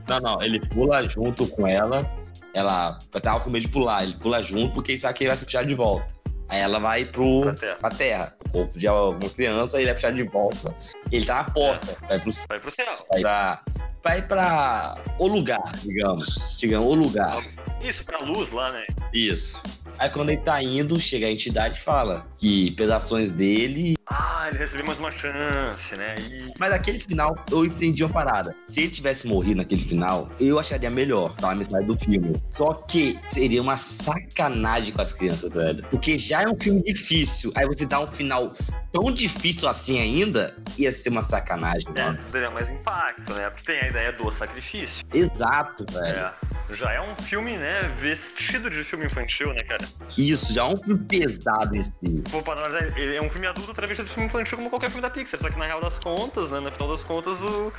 Não, 0.07 0.19
não, 0.19 0.41
ele 0.41 0.59
pula 0.59 1.03
junto 1.07 1.47
com 1.47 1.67
ela. 1.67 2.09
Ela 2.53 2.99
tava 3.21 3.39
com 3.39 3.49
medo 3.49 3.65
de 3.65 3.71
pular, 3.71 4.03
ele 4.03 4.13
pula 4.15 4.41
junto 4.41 4.73
porque 4.73 4.91
ele 4.91 4.99
sabe 4.99 5.17
que 5.17 5.23
ele 5.23 5.29
vai 5.29 5.37
ser 5.37 5.45
puxado 5.45 5.67
de 5.67 5.75
volta. 5.75 6.13
Aí 6.49 6.59
ela 6.59 6.79
vai 6.79 7.05
pro, 7.05 7.41
Pra 7.43 7.53
terra. 7.53 7.75
pra 7.79 7.89
terra. 7.91 8.35
O 8.45 8.49
corpo 8.51 8.77
de 8.77 8.89
uma 8.89 9.29
criança, 9.29 9.79
ele 9.79 9.89
é 9.89 9.93
puxado 9.93 10.17
de 10.17 10.23
volta. 10.23 10.75
Ele 11.09 11.25
tá 11.25 11.35
na 11.35 11.43
porta, 11.45 11.95
vai 12.09 12.19
pro 12.19 12.31
Vai 12.49 12.59
pro 12.59 12.71
céu. 12.71 12.85
vai 13.09 13.21
pra, 13.21 13.63
vai 14.03 14.21
pra 14.21 15.01
o 15.17 15.27
lugar, 15.27 15.71
digamos. 15.81 16.57
Digamos, 16.57 16.87
o 16.91 16.93
lugar. 16.93 17.41
Isso, 17.81 18.03
pra 18.03 18.19
luz 18.19 18.51
lá, 18.51 18.69
né? 18.71 18.85
Isso. 19.13 19.63
Aí 19.97 20.09
quando 20.09 20.29
ele 20.29 20.41
tá 20.41 20.61
indo, 20.61 20.99
chega 20.99 21.27
a 21.27 21.31
entidade 21.31 21.79
e 21.79 21.81
fala 21.81 22.27
que 22.37 22.71
pelas 22.71 22.97
ações 23.05 23.31
dele. 23.31 23.95
Ah, 24.13 24.40
ele 24.49 24.57
recebeu 24.57 24.85
mais 24.85 24.99
uma 24.99 25.11
chance, 25.11 25.95
né? 25.97 26.15
E... 26.19 26.51
Mas 26.59 26.71
aquele 26.73 26.99
final, 26.99 27.35
eu 27.51 27.65
entendi 27.65 28.03
uma 28.03 28.13
parada. 28.13 28.55
Se 28.65 28.81
ele 28.81 28.89
tivesse 28.89 29.27
morrido 29.27 29.57
naquele 29.57 29.83
final, 29.83 30.29
eu 30.39 30.59
acharia 30.59 30.89
melhor. 30.89 31.35
Tá 31.35 31.51
a 31.51 31.55
mensagem 31.55 31.87
do 31.87 31.97
filme. 31.97 32.33
Só 32.49 32.73
que 32.73 33.19
seria 33.29 33.61
uma 33.61 33.77
sacanagem 33.77 34.93
com 34.93 35.01
as 35.01 35.13
crianças, 35.13 35.51
velho. 35.53 35.85
Porque 35.89 36.17
já 36.17 36.41
é 36.43 36.47
um 36.47 36.57
filme 36.59 36.81
difícil. 36.83 37.51
Aí 37.55 37.65
você 37.65 37.85
dá 37.85 37.99
um 37.99 38.07
final 38.07 38.53
tão 38.91 39.09
difícil 39.11 39.69
assim 39.69 39.99
ainda, 39.99 40.53
ia 40.77 40.91
ser 40.91 41.09
uma 41.09 41.23
sacanagem, 41.23 41.87
É, 41.95 42.03
mano. 42.03 42.19
daria 42.31 42.51
mais 42.51 42.69
impacto, 42.69 43.33
né? 43.33 43.49
Porque 43.49 43.65
tem 43.65 43.79
a 43.79 43.87
ideia 43.87 44.11
do 44.11 44.29
sacrifício. 44.31 45.05
Exato, 45.13 45.85
velho. 45.91 46.19
É. 46.19 46.33
Já 46.73 46.91
é 46.93 47.01
um 47.01 47.15
filme, 47.15 47.57
né? 47.57 47.89
Vestido 47.99 48.69
de 48.69 48.83
filme 48.83 49.05
infantil, 49.05 49.53
né, 49.53 49.59
cara? 49.61 49.85
Isso, 50.17 50.53
já 50.53 50.61
é 50.63 50.65
um 50.65 50.77
filme 50.77 51.03
pesado 51.05 51.75
em 51.75 51.83
si. 51.83 52.23
Vou 52.29 52.41
para 52.41 52.65
analisar, 52.65 52.97
ele 52.97 53.15
é 53.15 53.21
um 53.21 53.29
filme 53.29 53.47
adulto 53.47 53.73
travestido 53.73 54.07
de 54.07 54.13
filme 54.13 54.27
infantil 54.31 54.57
como 54.57 54.69
qualquer 54.69 54.89
filme 54.89 55.01
da 55.01 55.09
Pixar. 55.09 55.39
Só 55.39 55.49
que 55.49 55.57
na 55.59 55.65
real 55.65 55.81
das 55.81 55.99
contas, 55.99 56.49
né? 56.49 56.59
No 56.59 56.71
final 56.71 56.89
das 56.89 57.03
contas, 57.03 57.39
o, 57.41 57.71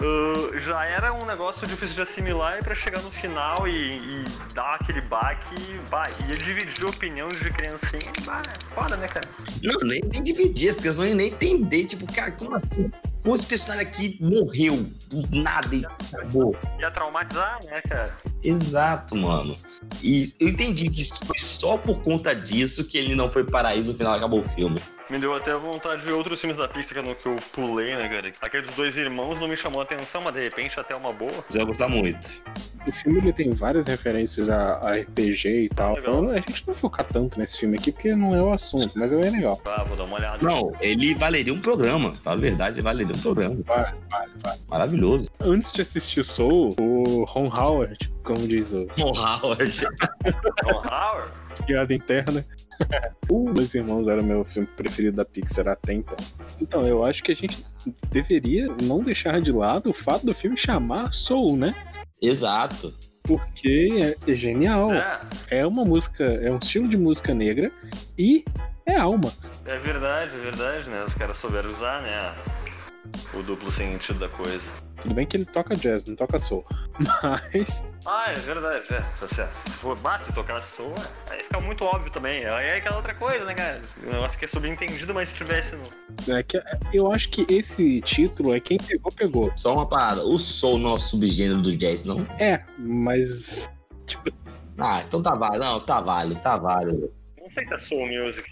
o- 0.00 0.58
já 0.58 0.84
era 0.84 1.12
um 1.12 1.24
negócio 1.26 1.66
difícil 1.66 1.96
de 1.96 2.02
assimilar 2.02 2.58
e 2.58 2.62
pra 2.62 2.74
chegar 2.74 3.00
no 3.02 3.10
final 3.10 3.66
e, 3.66 3.96
e 3.96 4.24
dar 4.54 4.74
aquele 4.76 5.00
baque, 5.00 5.54
vai. 5.88 6.12
E 6.28 6.36
dividir 6.36 6.84
opinião 6.84 7.28
de 7.28 7.50
criancinha, 7.50 8.12
vai, 8.22 8.42
foda, 8.74 8.96
né, 8.96 9.08
cara? 9.08 9.28
Não, 9.62 9.88
nem, 9.88 10.00
nem 10.12 10.22
dividir, 10.22 10.70
as 10.70 10.76
crianças 10.76 10.98
não 10.98 11.06
iam 11.06 11.16
nem 11.16 11.28
entender. 11.28 11.84
Tipo, 11.84 12.12
cara, 12.12 12.30
como 12.32 12.54
assim? 12.54 12.90
Como 13.22 13.34
esse 13.34 13.46
personagem 13.46 13.86
aqui 13.86 14.16
morreu 14.20 14.76
do 15.08 15.40
nada 15.40 15.74
e 15.74 15.84
acabou? 15.84 16.56
Ia 16.78 16.90
traumatizar, 16.90 17.58
né, 17.64 17.80
cara? 17.82 18.14
Exato, 18.42 19.16
mano. 19.16 19.56
E 20.02 20.32
eu 20.38 20.48
entendi 20.48 20.88
que 20.88 21.04
foi 21.26 21.38
só 21.38 21.76
por 21.76 22.00
conta 22.02 22.34
disso 22.34 22.84
que 22.84 22.96
ele 22.96 23.14
não 23.14 23.30
foi 23.30 23.42
paraíso 23.44 23.90
no 23.92 23.98
final 23.98 24.14
acabou 24.14 24.40
o 24.40 24.48
filme. 24.50 24.80
Me 25.10 25.18
deu 25.18 25.34
até 25.34 25.54
vontade 25.54 26.02
de 26.02 26.06
ver 26.06 26.12
outros 26.12 26.38
filmes 26.38 26.58
da 26.58 26.68
Pixar 26.68 27.02
que 27.02 27.26
eu, 27.26 27.40
pulei, 27.52 27.94
né, 27.96 28.08
cara? 28.08 28.32
Aquele 28.42 28.64
dos 28.64 28.74
dois 28.74 28.96
irmãos 28.96 29.40
não 29.40 29.48
me 29.48 29.56
chamou 29.56 29.80
a 29.80 29.84
atenção, 29.84 30.20
mas 30.20 30.34
de 30.34 30.42
repente 30.42 30.78
até 30.78 30.94
uma 30.94 31.12
boa. 31.12 31.44
Você 31.48 31.56
vai 31.56 31.66
gostar 31.66 31.88
muito. 31.88 32.42
O 32.88 32.92
filme 32.92 33.18
ele 33.18 33.32
tem 33.32 33.50
várias 33.50 33.86
referências 33.86 34.48
a, 34.48 34.78
a 34.78 34.94
RPG 34.94 35.64
e 35.64 35.68
tal. 35.68 35.94
Legal. 35.94 36.14
Então 36.14 36.30
a 36.30 36.34
gente 36.36 36.66
não 36.66 36.72
vai 36.72 36.74
focar 36.74 37.06
tanto 37.06 37.38
nesse 37.38 37.58
filme 37.58 37.76
aqui 37.76 37.92
porque 37.92 38.14
não 38.14 38.34
é 38.34 38.42
o 38.42 38.50
assunto, 38.50 38.92
mas 38.96 39.12
é 39.12 39.16
legal. 39.16 39.60
Ah, 39.66 39.84
vou 39.84 39.96
dar 39.96 40.04
uma 40.04 40.16
olhada. 40.16 40.38
Não, 40.42 40.72
ele 40.80 41.14
valeria 41.14 41.52
um 41.52 41.60
programa. 41.60 42.14
Fala 42.14 42.36
a 42.36 42.40
verdade, 42.40 42.76
ele 42.76 42.82
valeria 42.82 43.14
um 43.14 43.20
programa. 43.20 43.56
Vale, 43.66 43.94
vale, 44.10 44.30
vale. 44.42 44.60
Maravilhoso. 44.66 45.28
Antes 45.40 45.70
de 45.70 45.82
assistir 45.82 46.24
Soul, 46.24 46.74
o 46.80 47.24
Ron 47.24 47.48
Howard, 47.54 48.10
como 48.24 48.48
diz 48.48 48.72
o 48.72 48.86
O 48.98 49.18
Howard. 49.18 49.86
Ron 50.64 50.82
Howard? 50.86 51.48
piada 51.66 51.94
interna. 51.94 52.44
o 53.28 53.52
Dois 53.52 53.74
Irmãos 53.74 54.08
era 54.08 54.22
o 54.22 54.24
meu 54.24 54.44
filme 54.44 54.66
preferido 54.76 55.16
da 55.16 55.24
Pixar 55.24 55.68
até 55.68 55.92
então. 55.92 56.16
Então, 56.60 56.86
eu 56.86 57.04
acho 57.04 57.22
que 57.22 57.32
a 57.32 57.34
gente 57.34 57.64
deveria 58.10 58.68
não 58.82 59.02
deixar 59.02 59.40
de 59.40 59.52
lado 59.52 59.90
o 59.90 59.94
fato 59.94 60.24
do 60.24 60.34
filme 60.34 60.56
chamar 60.56 61.12
Soul, 61.12 61.56
né? 61.56 61.74
Exato. 62.20 62.92
Porque 63.22 64.16
é 64.26 64.32
genial. 64.32 64.92
É, 64.94 65.20
É 65.50 65.66
uma 65.66 65.84
música, 65.84 66.24
é 66.24 66.50
um 66.50 66.58
estilo 66.58 66.88
de 66.88 66.96
música 66.96 67.34
negra 67.34 67.70
e 68.16 68.44
é 68.86 68.96
alma. 68.96 69.32
é 69.66 69.76
verdade, 69.78 70.32
é 70.34 70.38
verdade, 70.38 70.88
né? 70.88 71.04
Os 71.06 71.14
caras 71.14 71.36
souberam 71.36 71.68
usar, 71.68 72.00
né? 72.00 72.34
O 73.34 73.42
duplo 73.42 73.70
sentido 73.70 74.18
da 74.18 74.28
coisa. 74.28 74.88
Tudo 75.00 75.14
bem 75.14 75.26
que 75.26 75.36
ele 75.36 75.44
toca 75.44 75.76
jazz, 75.76 76.04
não 76.06 76.16
toca 76.16 76.38
soul. 76.38 76.64
Mas. 77.54 77.86
Ah, 78.04 78.32
é 78.32 78.34
verdade, 78.34 78.84
é. 78.90 79.00
Tá 79.00 79.28
certo. 79.28 79.54
Se 79.54 79.70
for 79.70 79.98
basta 80.00 80.32
tocar 80.32 80.60
soul, 80.60 80.94
aí 81.30 81.40
fica 81.44 81.60
muito 81.60 81.84
óbvio 81.84 82.10
também. 82.10 82.44
Aí 82.46 82.66
é 82.66 82.76
aquela 82.76 82.96
outra 82.96 83.14
coisa, 83.14 83.44
né, 83.44 83.54
cara? 83.54 83.80
O 84.02 84.06
negócio 84.10 84.38
que 84.38 84.44
é 84.44 84.48
subentendido, 84.48 85.14
mas 85.14 85.28
se 85.28 85.36
tivesse 85.36 85.76
no. 85.76 86.34
É 86.34 86.42
que, 86.42 86.60
eu 86.92 87.12
acho 87.12 87.28
que 87.28 87.46
esse 87.48 88.00
título 88.00 88.54
é 88.54 88.60
quem 88.60 88.76
pegou, 88.78 89.12
pegou. 89.12 89.52
Só 89.54 89.72
uma 89.72 89.86
parada, 89.86 90.24
o 90.24 90.36
soul 90.38 90.78
não 90.78 90.90
é 90.90 90.94
o 90.94 91.00
subgênero 91.00 91.62
do 91.62 91.76
jazz, 91.76 92.02
não? 92.02 92.22
É, 92.38 92.64
mas. 92.76 93.68
Tipo 94.06 94.28
assim. 94.28 94.44
Ah, 94.78 95.04
então 95.06 95.22
tá 95.22 95.34
válido. 95.34 95.64
Não, 95.64 95.80
tá 95.80 96.00
válido, 96.00 96.40
tá 96.40 96.56
válido. 96.56 97.12
Não 97.40 97.50
sei 97.50 97.64
se 97.64 97.74
é 97.74 97.76
soul 97.76 98.06
music. 98.08 98.50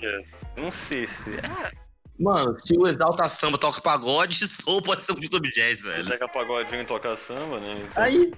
Não 0.57 0.71
sei 0.71 1.07
se. 1.09 1.31
É. 1.37 1.86
Mano, 2.19 2.55
se 2.59 2.77
o 2.77 2.87
Exalta 2.87 3.29
Samba 3.29 3.59
toca 3.59 3.81
pagode, 3.81 4.47
soul 4.49 4.81
pode 4.81 5.03
ser 5.03 5.13
um 5.13 5.23
sobre 5.31 5.51
jazz, 5.51 5.83
velho. 5.83 6.07
Pega 6.07 6.29
pagodinho 6.29 6.83
e 6.83 6.85
toca 6.85 7.15
samba, 7.17 7.61
né? 7.61 7.79
Então... 7.83 8.03
Aí, 8.03 8.33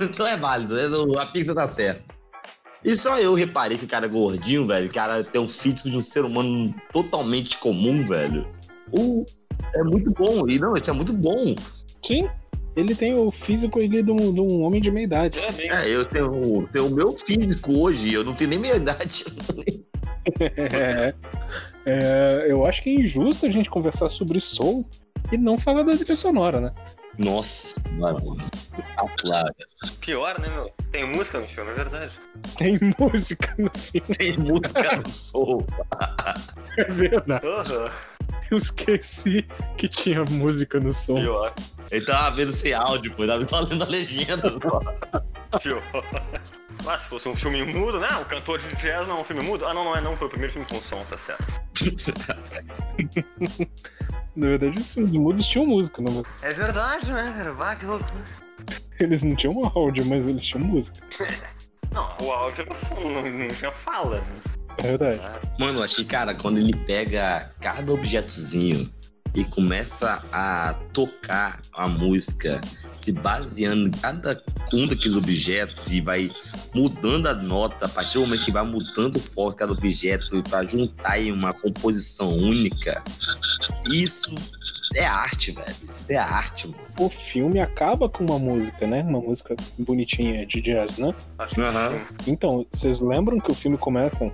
então 0.00 0.26
é 0.26 0.36
válido, 0.36 0.74
né? 0.74 1.20
a 1.20 1.26
pista 1.26 1.54
tá 1.54 1.66
certa. 1.66 2.02
E 2.84 2.96
só 2.96 3.18
eu 3.18 3.32
reparei 3.34 3.78
que 3.78 3.84
o 3.84 3.88
cara 3.88 4.06
é 4.06 4.08
gordinho, 4.08 4.66
velho. 4.66 4.88
O 4.88 4.92
cara 4.92 5.22
tem 5.22 5.40
um 5.40 5.48
físico 5.48 5.88
de 5.88 5.96
um 5.96 6.02
ser 6.02 6.24
humano 6.24 6.74
totalmente 6.90 7.56
comum, 7.58 8.04
velho. 8.06 8.46
Uh, 8.92 9.24
é 9.74 9.82
muito 9.84 10.10
bom. 10.10 10.48
E 10.48 10.58
não, 10.58 10.74
isso 10.74 10.90
é 10.90 10.92
muito 10.92 11.12
bom. 11.12 11.54
Sim. 12.04 12.28
Ele 12.74 12.94
tem 12.94 13.14
o 13.14 13.30
físico 13.30 13.78
ele, 13.78 14.02
de, 14.02 14.10
um, 14.10 14.34
de 14.34 14.40
um 14.40 14.62
homem 14.62 14.80
de 14.80 14.90
meia 14.90 15.04
idade. 15.04 15.38
É, 15.38 15.68
é 15.68 15.94
eu 15.94 16.04
tenho, 16.04 16.68
tenho 16.72 16.86
o 16.86 16.90
meu 16.90 17.12
físico 17.12 17.78
hoje, 17.78 18.12
eu 18.12 18.24
não 18.24 18.34
tenho 18.34 18.50
nem 18.50 18.58
meia 18.58 18.76
idade. 18.76 19.24
é. 20.40 21.14
É, 21.84 22.46
eu 22.48 22.66
acho 22.66 22.82
que 22.82 22.90
é 22.90 22.94
injusto 22.94 23.46
a 23.46 23.50
gente 23.50 23.68
conversar 23.70 24.08
sobre 24.08 24.40
Soul 24.40 24.88
e 25.30 25.36
não 25.36 25.58
falar 25.58 25.82
da 25.82 25.96
trilha 25.96 26.16
sonora, 26.16 26.60
né? 26.60 26.72
Nossa, 27.18 27.80
mano. 27.92 28.38
Claro. 29.18 29.54
Pior, 30.00 30.38
né, 30.38 30.48
meu? 30.48 30.72
Tem 30.90 31.04
música 31.04 31.40
no 31.40 31.46
filme, 31.46 31.70
é 31.70 31.74
verdade. 31.74 32.12
Tem 32.56 32.78
música 32.98 33.54
no 33.58 33.70
filme. 33.78 34.16
Tem 34.16 34.36
música 34.38 34.96
no 34.96 35.12
Soul. 35.12 35.66
é 36.78 36.84
verdade. 36.84 37.46
Uhum. 37.46 38.12
Eu 38.50 38.58
esqueci 38.58 39.46
que 39.78 39.88
tinha 39.88 40.24
música 40.24 40.78
no 40.78 40.92
som. 40.92 41.14
Pior. 41.14 41.54
Ele 41.90 42.04
tava 42.04 42.36
vendo 42.36 42.52
sem 42.52 42.74
áudio, 42.74 43.14
pô. 43.14 43.26
Tava 43.26 43.48
só 43.48 43.60
lendo 43.60 43.82
a 43.82 43.86
legenda. 43.86 44.50
Pior. 45.62 45.82
Ah, 46.86 46.98
se 46.98 47.08
fosse 47.08 47.28
um 47.28 47.36
filme 47.36 47.64
mudo, 47.64 47.98
né? 47.98 48.08
O 48.20 48.26
cantor 48.26 48.58
de 48.58 48.76
jazz 48.76 49.08
não 49.08 49.18
é 49.18 49.20
um 49.20 49.24
filme 49.24 49.42
mudo? 49.42 49.64
Ah, 49.64 49.72
não, 49.72 49.84
não 49.84 49.96
é 49.96 50.00
não. 50.00 50.16
Foi 50.16 50.26
o 50.26 50.30
primeiro 50.30 50.52
filme 50.52 50.68
com 50.68 50.80
som, 50.80 51.02
tá 51.04 51.16
certo. 51.16 51.61
Na 54.34 54.46
verdade, 54.46 54.78
os 54.78 55.12
mudos 55.12 55.46
tinham 55.46 55.66
música, 55.66 56.00
não 56.00 56.20
é? 56.42 56.48
É 56.48 56.54
verdade, 56.54 57.12
né, 57.12 57.34
cara? 57.36 57.52
Vai, 57.52 57.76
que 57.76 57.84
loucura. 57.84 58.24
Eles 58.98 59.22
não 59.22 59.36
tinham 59.36 59.70
áudio, 59.74 60.06
mas 60.06 60.26
eles 60.26 60.42
tinham 60.42 60.66
música. 60.66 60.98
não, 61.92 62.16
o 62.20 62.30
áudio 62.30 62.64
não, 63.00 63.30
não 63.30 63.48
tinha 63.48 63.70
fala. 63.70 64.22
É 64.78 64.82
verdade. 64.82 65.20
Mano, 65.58 65.80
eu 65.80 65.84
achei, 65.84 66.04
cara, 66.04 66.34
quando 66.34 66.58
ele 66.58 66.74
pega 66.86 67.52
cada 67.60 67.92
objetozinho 67.92 68.90
e 69.34 69.44
começa 69.44 70.24
a 70.32 70.74
tocar 70.92 71.60
a 71.72 71.88
música 71.88 72.60
se 73.02 73.12
baseando 73.12 73.88
em 73.88 73.90
cada 73.90 74.42
um 74.72 74.86
daqueles 74.86 75.16
objetos 75.16 75.90
e 75.90 76.00
vai 76.00 76.30
mudando 76.72 77.26
a 77.26 77.34
nota 77.34 77.86
a 77.86 77.88
partir 77.88 78.14
do 78.14 78.20
momento 78.20 78.44
que 78.44 78.52
vai 78.52 78.64
mudando 78.64 79.16
o 79.16 79.20
foco 79.20 79.50
de 79.50 79.56
cada 79.56 79.72
objeto 79.72 80.42
para 80.44 80.64
juntar 80.64 81.20
em 81.20 81.32
uma 81.32 81.52
composição 81.52 82.32
única. 82.32 83.02
Isso 83.90 84.34
é 84.94 85.04
arte, 85.04 85.52
velho. 85.52 85.74
Isso 85.92 86.12
é 86.12 86.16
arte, 86.16 86.68
mano. 86.68 86.82
O 86.98 87.08
filme 87.08 87.60
acaba 87.60 88.08
com 88.08 88.24
uma 88.24 88.38
música, 88.38 88.86
né? 88.86 89.02
Uma 89.02 89.20
música 89.20 89.56
bonitinha 89.78 90.46
de 90.46 90.60
jazz, 90.60 90.98
né? 90.98 91.14
Uhum. 91.92 92.16
Então, 92.26 92.66
vocês 92.70 93.00
lembram 93.00 93.40
que 93.40 93.50
o 93.50 93.54
filme 93.54 93.76
começa. 93.76 94.32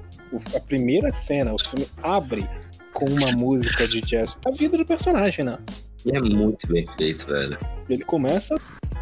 A 0.55 0.61
primeira 0.61 1.13
cena, 1.13 1.55
o 1.55 1.59
filme 1.59 1.89
abre 2.03 2.49
com 2.93 3.07
uma 3.07 3.33
música 3.33 3.89
de 3.89 4.01
jazz 4.03 4.39
da 4.43 4.51
vida 4.51 4.77
do 4.77 4.85
personagem, 4.85 5.45
né? 5.45 5.59
E 6.05 6.17
é 6.17 6.21
muito 6.21 6.67
bem 6.69 6.87
feito, 6.97 7.27
velho. 7.27 7.59
Ele 7.89 8.05
começa 8.05 8.55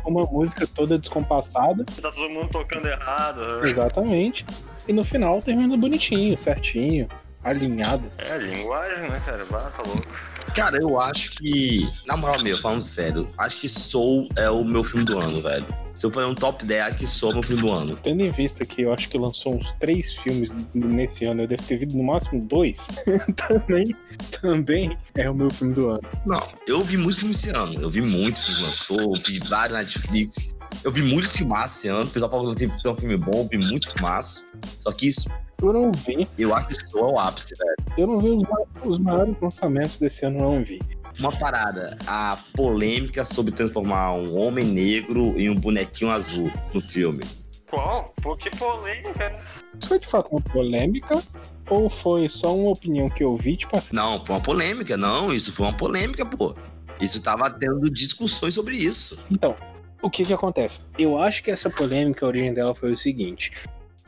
com 0.02 0.10
uma 0.10 0.24
música 0.24 0.66
toda 0.66 0.98
descompassada. 0.98 1.84
Tá 2.00 2.10
todo 2.10 2.30
mundo 2.30 2.48
tocando 2.48 2.86
errado. 2.86 3.60
Né? 3.60 3.68
Exatamente. 3.68 4.46
E 4.86 4.92
no 4.92 5.04
final 5.04 5.42
termina 5.42 5.76
bonitinho, 5.76 6.38
certinho, 6.38 7.08
alinhado. 7.46 8.10
É, 8.18 8.32
a 8.32 8.38
linguagem, 8.38 9.08
né, 9.08 9.22
cara? 9.24 9.44
Bata 9.46 9.70
tá 9.70 9.82
louco. 9.82 10.36
Cara, 10.54 10.78
eu 10.78 10.98
acho 10.98 11.32
que, 11.32 11.86
na 12.06 12.16
moral 12.16 12.42
meu, 12.42 12.56
falando 12.56 12.80
sério, 12.80 13.28
acho 13.36 13.60
que 13.60 13.68
Soul 13.68 14.28
é 14.36 14.48
o 14.48 14.64
meu 14.64 14.82
filme 14.82 15.04
do 15.04 15.18
ano, 15.18 15.40
velho. 15.40 15.66
Se 15.94 16.06
eu 16.06 16.10
fazer 16.10 16.26
um 16.26 16.34
top 16.34 16.64
10, 16.64 16.82
acho 16.82 16.98
que 16.98 17.06
Soul 17.06 17.32
é 17.32 17.34
o 17.34 17.36
meu 17.36 17.42
filme 17.42 17.62
do 17.62 17.70
ano. 17.70 17.96
Tendo 18.02 18.22
em 18.22 18.30
vista 18.30 18.64
que 18.64 18.82
eu 18.82 18.92
acho 18.92 19.08
que 19.08 19.18
lançou 19.18 19.54
uns 19.54 19.72
três 19.72 20.14
filmes 20.14 20.54
nesse 20.74 21.24
ano, 21.26 21.42
eu 21.42 21.46
devo 21.46 21.62
ter 21.62 21.76
visto 21.78 21.96
no 21.96 22.04
máximo 22.04 22.40
dois, 22.40 22.88
também, 23.36 23.94
também 24.40 24.96
é 25.14 25.28
o 25.28 25.34
meu 25.34 25.50
filme 25.50 25.74
do 25.74 25.90
ano. 25.90 26.02
Não, 26.24 26.42
eu 26.66 26.80
vi 26.80 26.96
muitos 26.96 27.18
filmes 27.18 27.38
esse 27.38 27.50
ano. 27.50 27.80
Eu 27.80 27.90
vi 27.90 28.00
muitos 28.00 28.42
filmes 28.44 28.62
lançou, 28.62 29.14
vi 29.26 29.38
vários 29.40 29.76
na 29.76 29.82
Netflix. 29.82 30.55
Eu 30.84 30.92
vi 30.92 31.02
muito 31.02 31.28
filmaço 31.28 31.78
esse 31.78 31.88
ano. 31.88 32.04
O 32.04 32.10
pessoal 32.10 32.30
falou 32.30 32.54
que 32.54 32.66
tem 32.66 32.92
um 32.92 32.96
filme 32.96 33.16
bom, 33.16 33.46
vi 33.48 33.58
muito 33.58 33.92
filmaço. 33.92 34.46
Só 34.78 34.92
que 34.92 35.08
isso 35.08 35.28
eu 35.62 35.72
não 35.72 35.90
vi. 35.92 36.26
Eu 36.36 36.54
acho 36.54 36.68
que 36.68 36.74
Soul 36.90 37.10
é 37.10 37.12
o 37.12 37.18
ápice, 37.18 37.54
velho. 37.56 37.76
Eu 37.96 38.06
não 38.06 38.20
vi 38.20 38.28
os, 38.30 38.44
os 38.84 38.98
maiores 38.98 39.34
lançamentos 39.40 39.96
desse 39.98 40.26
ano, 40.26 40.38
não 40.38 40.62
vi. 40.62 40.80
Uma 41.18 41.32
parada, 41.32 41.96
a 42.06 42.38
polêmica 42.54 43.24
sobre 43.24 43.50
transformar 43.52 44.12
um 44.12 44.38
homem 44.38 44.66
negro 44.66 45.38
em 45.40 45.48
um 45.48 45.54
bonequinho 45.54 46.10
azul 46.10 46.52
no 46.74 46.80
filme. 46.80 47.24
Qual? 47.70 48.14
Pô, 48.22 48.36
que 48.36 48.50
polêmica. 48.50 49.38
Isso 49.78 49.88
foi 49.88 49.98
de 49.98 50.06
fato 50.06 50.30
uma 50.30 50.42
polêmica 50.42 51.22
ou 51.70 51.88
foi 51.88 52.28
só 52.28 52.54
uma 52.54 52.70
opinião 52.70 53.08
que 53.08 53.24
eu 53.24 53.34
vi, 53.34 53.56
tipo 53.56 53.76
assim? 53.76 53.96
Não, 53.96 54.24
foi 54.24 54.36
uma 54.36 54.42
polêmica, 54.42 54.96
não, 54.96 55.32
isso 55.32 55.52
foi 55.52 55.66
uma 55.66 55.76
polêmica, 55.76 56.24
pô. 56.24 56.54
Isso 57.00 57.20
tava 57.20 57.50
tendo 57.50 57.90
discussões 57.90 58.54
sobre 58.54 58.76
isso. 58.76 59.18
Então, 59.30 59.56
o 60.02 60.10
que 60.10 60.24
que 60.24 60.32
acontece? 60.32 60.82
Eu 60.98 61.18
acho 61.18 61.42
que 61.42 61.50
essa 61.50 61.70
polêmica, 61.70 62.24
a 62.24 62.28
origem 62.28 62.52
dela 62.52 62.74
foi 62.74 62.92
o 62.92 62.98
seguinte. 62.98 63.52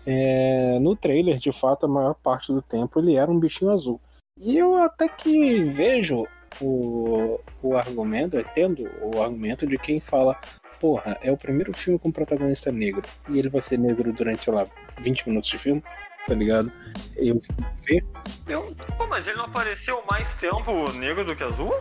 É, 0.06 0.78
no 0.80 0.96
trailer, 0.96 1.38
de 1.38 1.52
fato, 1.52 1.86
a 1.86 1.88
maior 1.88 2.14
parte 2.14 2.52
do 2.52 2.62
tempo 2.62 2.98
ele 2.98 3.16
era 3.16 3.30
um 3.30 3.38
bichinho 3.38 3.70
azul. 3.70 4.00
E 4.40 4.56
eu 4.56 4.76
até 4.76 5.08
que 5.08 5.62
vejo 5.64 6.24
o, 6.60 7.40
o 7.62 7.76
argumento, 7.76 8.38
entendo 8.38 8.88
o 9.02 9.20
argumento 9.20 9.66
de 9.66 9.76
quem 9.76 10.00
fala, 10.00 10.40
porra, 10.80 11.18
é 11.22 11.30
o 11.32 11.36
primeiro 11.36 11.76
filme 11.76 11.98
com 11.98 12.10
protagonista 12.10 12.70
negro. 12.70 13.02
E 13.28 13.38
ele 13.38 13.48
vai 13.48 13.60
ser 13.60 13.78
negro 13.78 14.12
durante, 14.12 14.44
sei 14.44 14.52
lá, 14.52 14.66
20 15.00 15.28
minutos 15.28 15.50
de 15.50 15.58
filme, 15.58 15.82
tá 16.28 16.34
ligado? 16.34 16.70
Eu 17.16 17.40
ver. 17.86 18.04
Eu, 18.46 18.74
pô, 18.96 19.06
mas 19.06 19.26
ele 19.26 19.38
não 19.38 19.46
apareceu 19.46 20.02
mais 20.08 20.34
tempo 20.34 20.92
negro 20.92 21.24
do 21.24 21.34
que 21.34 21.42
azul? 21.42 21.74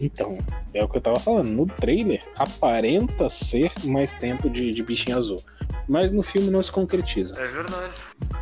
Então, 0.00 0.38
é 0.74 0.84
o 0.84 0.88
que 0.88 0.98
eu 0.98 1.00
tava 1.00 1.18
falando. 1.18 1.48
No 1.48 1.66
trailer, 1.66 2.22
aparenta 2.36 3.30
ser 3.30 3.72
mais 3.84 4.12
tempo 4.12 4.50
de, 4.50 4.70
de 4.70 4.82
bichinho 4.82 5.16
azul. 5.16 5.42
Mas 5.88 6.12
no 6.12 6.22
filme 6.22 6.50
não 6.50 6.62
se 6.62 6.70
concretiza. 6.70 7.40
É 7.40 7.46
verdade. 7.46 7.94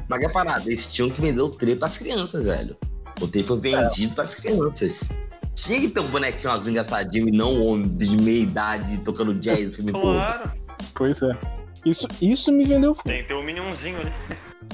Mas 0.09 0.23
é 0.23 0.29
parada, 0.29 0.64
eles 0.67 0.93
tinham 0.93 1.09
que 1.09 1.21
vender 1.21 1.43
o 1.43 1.51
trailer 1.51 1.79
pras 1.79 1.97
crianças, 1.97 2.45
velho. 2.45 2.77
O 3.21 3.29
trailer 3.29 3.47
foi 3.47 3.61
vendido 3.61 4.12
é. 4.12 4.14
pras 4.14 4.35
crianças. 4.35 5.09
Tinha 5.55 5.81
que 5.81 5.88
ter 5.88 6.01
um 6.01 6.11
bonequinho 6.11 6.51
azul 6.51 6.71
engraçadinho 6.71 7.29
e 7.29 7.33
não 7.33 7.55
um 7.55 7.67
homem 7.67 7.88
de 7.88 8.17
meia 8.17 8.43
idade 8.43 9.05
tocando 9.05 9.33
jazz 9.35 9.71
no 9.71 9.77
filme 9.77 9.93
Claro. 9.93 10.51
Pois 10.95 11.23
é. 11.23 11.38
Isso, 11.85 12.09
isso 12.21 12.51
me 12.51 12.64
vendeu 12.64 12.93
o 12.93 12.95
filme. 12.95 13.17
Tem 13.17 13.23
que 13.23 13.29
ter 13.29 13.35
um 13.35 13.43
minionzinho 13.43 14.01
ali. 14.01 14.12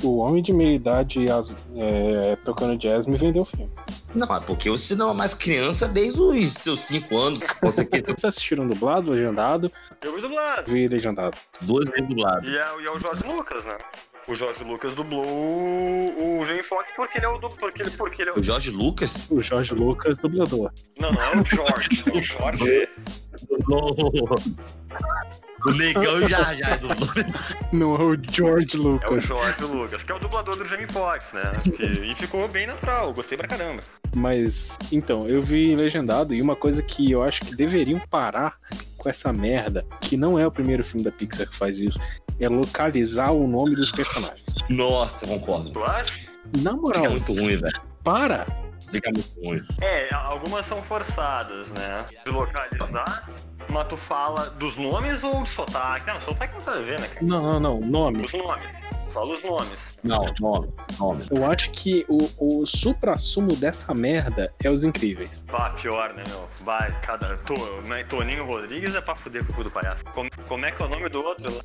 O 0.02 0.18
homem 0.18 0.42
de 0.42 0.52
meia 0.52 0.74
idade 0.74 1.26
é, 1.76 2.36
tocando 2.44 2.76
jazz 2.76 3.06
me 3.06 3.16
vendeu 3.16 3.42
o 3.42 3.44
filme. 3.44 3.70
Não, 4.14 4.34
é 4.34 4.40
porque 4.40 4.68
você 4.70 4.94
não 4.94 5.10
é 5.10 5.14
mais 5.14 5.34
criança 5.34 5.86
desde 5.86 6.20
os 6.20 6.52
seus 6.54 6.80
5 6.84 7.16
anos. 7.16 7.40
Você 7.62 7.84
quer... 7.84 8.02
Vocês 8.10 8.24
assistiram 8.24 8.66
dublado, 8.66 9.12
legendado? 9.12 9.70
Eu 10.02 10.14
vi 10.16 10.22
dublado. 10.22 10.72
Vi 10.72 10.88
legendado. 10.88 11.36
Duas 11.60 11.88
vezes 11.90 12.08
dublado. 12.08 12.48
E 12.48 12.56
é, 12.56 12.82
e 12.82 12.86
é 12.86 12.90
o 12.90 12.98
Jorge 12.98 13.24
Lucas, 13.26 13.64
né? 13.64 13.78
O 14.26 14.34
Jorge 14.34 14.62
Lucas 14.62 14.94
dublou 14.94 15.24
o 15.26 16.44
Jamie 16.44 16.62
Foxx 16.62 16.92
porque 16.94 17.18
ele 17.18 17.26
é 17.26 17.28
o 17.28 17.40
porque 17.40 17.82
ele, 17.82 17.90
porque 17.90 18.22
ele 18.22 18.30
é 18.30 18.32
o... 18.32 18.38
o 18.38 18.42
Jorge 18.42 18.70
Lucas? 18.70 19.28
O 19.30 19.42
Jorge 19.42 19.74
Lucas 19.74 20.16
dublador. 20.18 20.70
Não, 20.98 21.10
não 21.12 21.22
é 21.22 21.36
o 21.36 21.44
Jorge, 21.44 22.04
o 22.14 22.22
Jorge. 22.22 22.88
Dublou. 23.48 23.96
O 25.66 25.72
negão 25.72 26.26
já 26.28 26.54
já 26.54 26.70
é. 26.70 26.80
Não 27.72 27.94
é 27.94 28.02
o 28.02 28.16
George 28.30 28.76
Lucas. 28.76 29.30
É 29.30 29.34
o 29.34 29.38
George 29.38 29.64
Lucas, 29.64 30.02
que 30.02 30.12
é 30.12 30.14
o 30.14 30.18
dublador 30.18 30.56
do 30.56 30.64
Jamie 30.64 30.86
Foxx, 30.86 31.32
né? 31.32 31.42
e 32.02 32.14
ficou 32.14 32.48
bem 32.48 32.66
natural, 32.66 33.12
gostei 33.12 33.36
pra 33.36 33.46
caramba. 33.46 33.82
Mas, 34.14 34.78
então, 34.90 35.26
eu 35.26 35.42
vi 35.42 35.74
legendado 35.76 36.34
e 36.34 36.42
uma 36.42 36.56
coisa 36.56 36.82
que 36.82 37.10
eu 37.10 37.22
acho 37.22 37.40
que 37.42 37.54
deveriam 37.54 38.00
parar 38.10 38.56
com 38.96 39.08
essa 39.08 39.32
merda, 39.32 39.84
que 40.00 40.16
não 40.16 40.38
é 40.38 40.46
o 40.46 40.50
primeiro 40.50 40.84
filme 40.84 41.04
da 41.04 41.10
Pixar 41.10 41.48
que 41.48 41.56
faz 41.56 41.78
isso, 41.78 41.98
é 42.38 42.48
localizar 42.48 43.30
o 43.30 43.46
nome 43.46 43.74
dos 43.76 43.90
personagens. 43.90 44.54
Nossa, 44.68 45.26
concordo. 45.26 45.70
Tu 45.70 45.84
acha? 45.84 46.28
Na 46.62 46.72
moral. 46.72 47.04
É 47.04 47.08
muito 47.08 47.32
ruim, 47.32 47.56
velho. 47.56 47.80
Para! 48.02 48.46
Fica 48.90 49.10
muito 49.14 49.30
ruim. 49.44 49.62
É, 49.80 50.12
algumas 50.12 50.66
são 50.66 50.82
forçadas, 50.82 51.68
né? 51.70 52.04
De 52.24 52.30
localizar, 52.30 53.28
mas 53.68 53.88
tu 53.88 53.96
fala 53.96 54.50
dos 54.50 54.76
nomes 54.76 55.22
ou 55.22 55.42
de 55.42 55.48
sotaque? 55.48 56.06
Não, 56.06 56.20
sotaque 56.20 56.54
não 56.54 56.72
a 56.72 56.78
ver, 56.78 57.00
né, 57.00 57.08
cara? 57.08 57.26
Não, 57.26 57.42
não, 57.42 57.60
não. 57.60 57.80
Nome. 57.80 58.24
Os 58.24 58.32
nomes. 58.32 58.86
Fala 59.12 59.32
os 59.32 59.42
nomes. 59.42 59.98
Não, 60.04 60.22
nome, 60.40 60.68
nome. 60.98 61.26
Eu 61.30 61.50
acho 61.50 61.70
que 61.72 62.06
o, 62.08 62.30
o 62.38 62.66
supra-sumo 62.66 63.56
dessa 63.56 63.92
merda 63.92 64.52
é 64.62 64.70
os 64.70 64.84
incríveis. 64.84 65.44
Bah, 65.50 65.70
pior, 65.70 66.14
né, 66.14 66.22
meu? 66.28 66.48
Vai, 66.64 66.96
cada. 67.00 67.36
To, 67.38 67.54
né, 67.88 68.04
Toninho 68.04 68.46
Rodrigues 68.46 68.94
é 68.94 69.00
pra 69.00 69.16
fuder 69.16 69.44
com 69.44 69.52
o 69.52 69.56
cu 69.56 69.64
do 69.64 69.70
palhaço. 69.70 70.04
Como, 70.14 70.30
como 70.46 70.64
é 70.64 70.70
que 70.70 70.80
é 70.80 70.84
o 70.84 70.88
nome 70.88 71.08
do 71.08 71.22
outro 71.22 71.52
lá? 71.52 71.62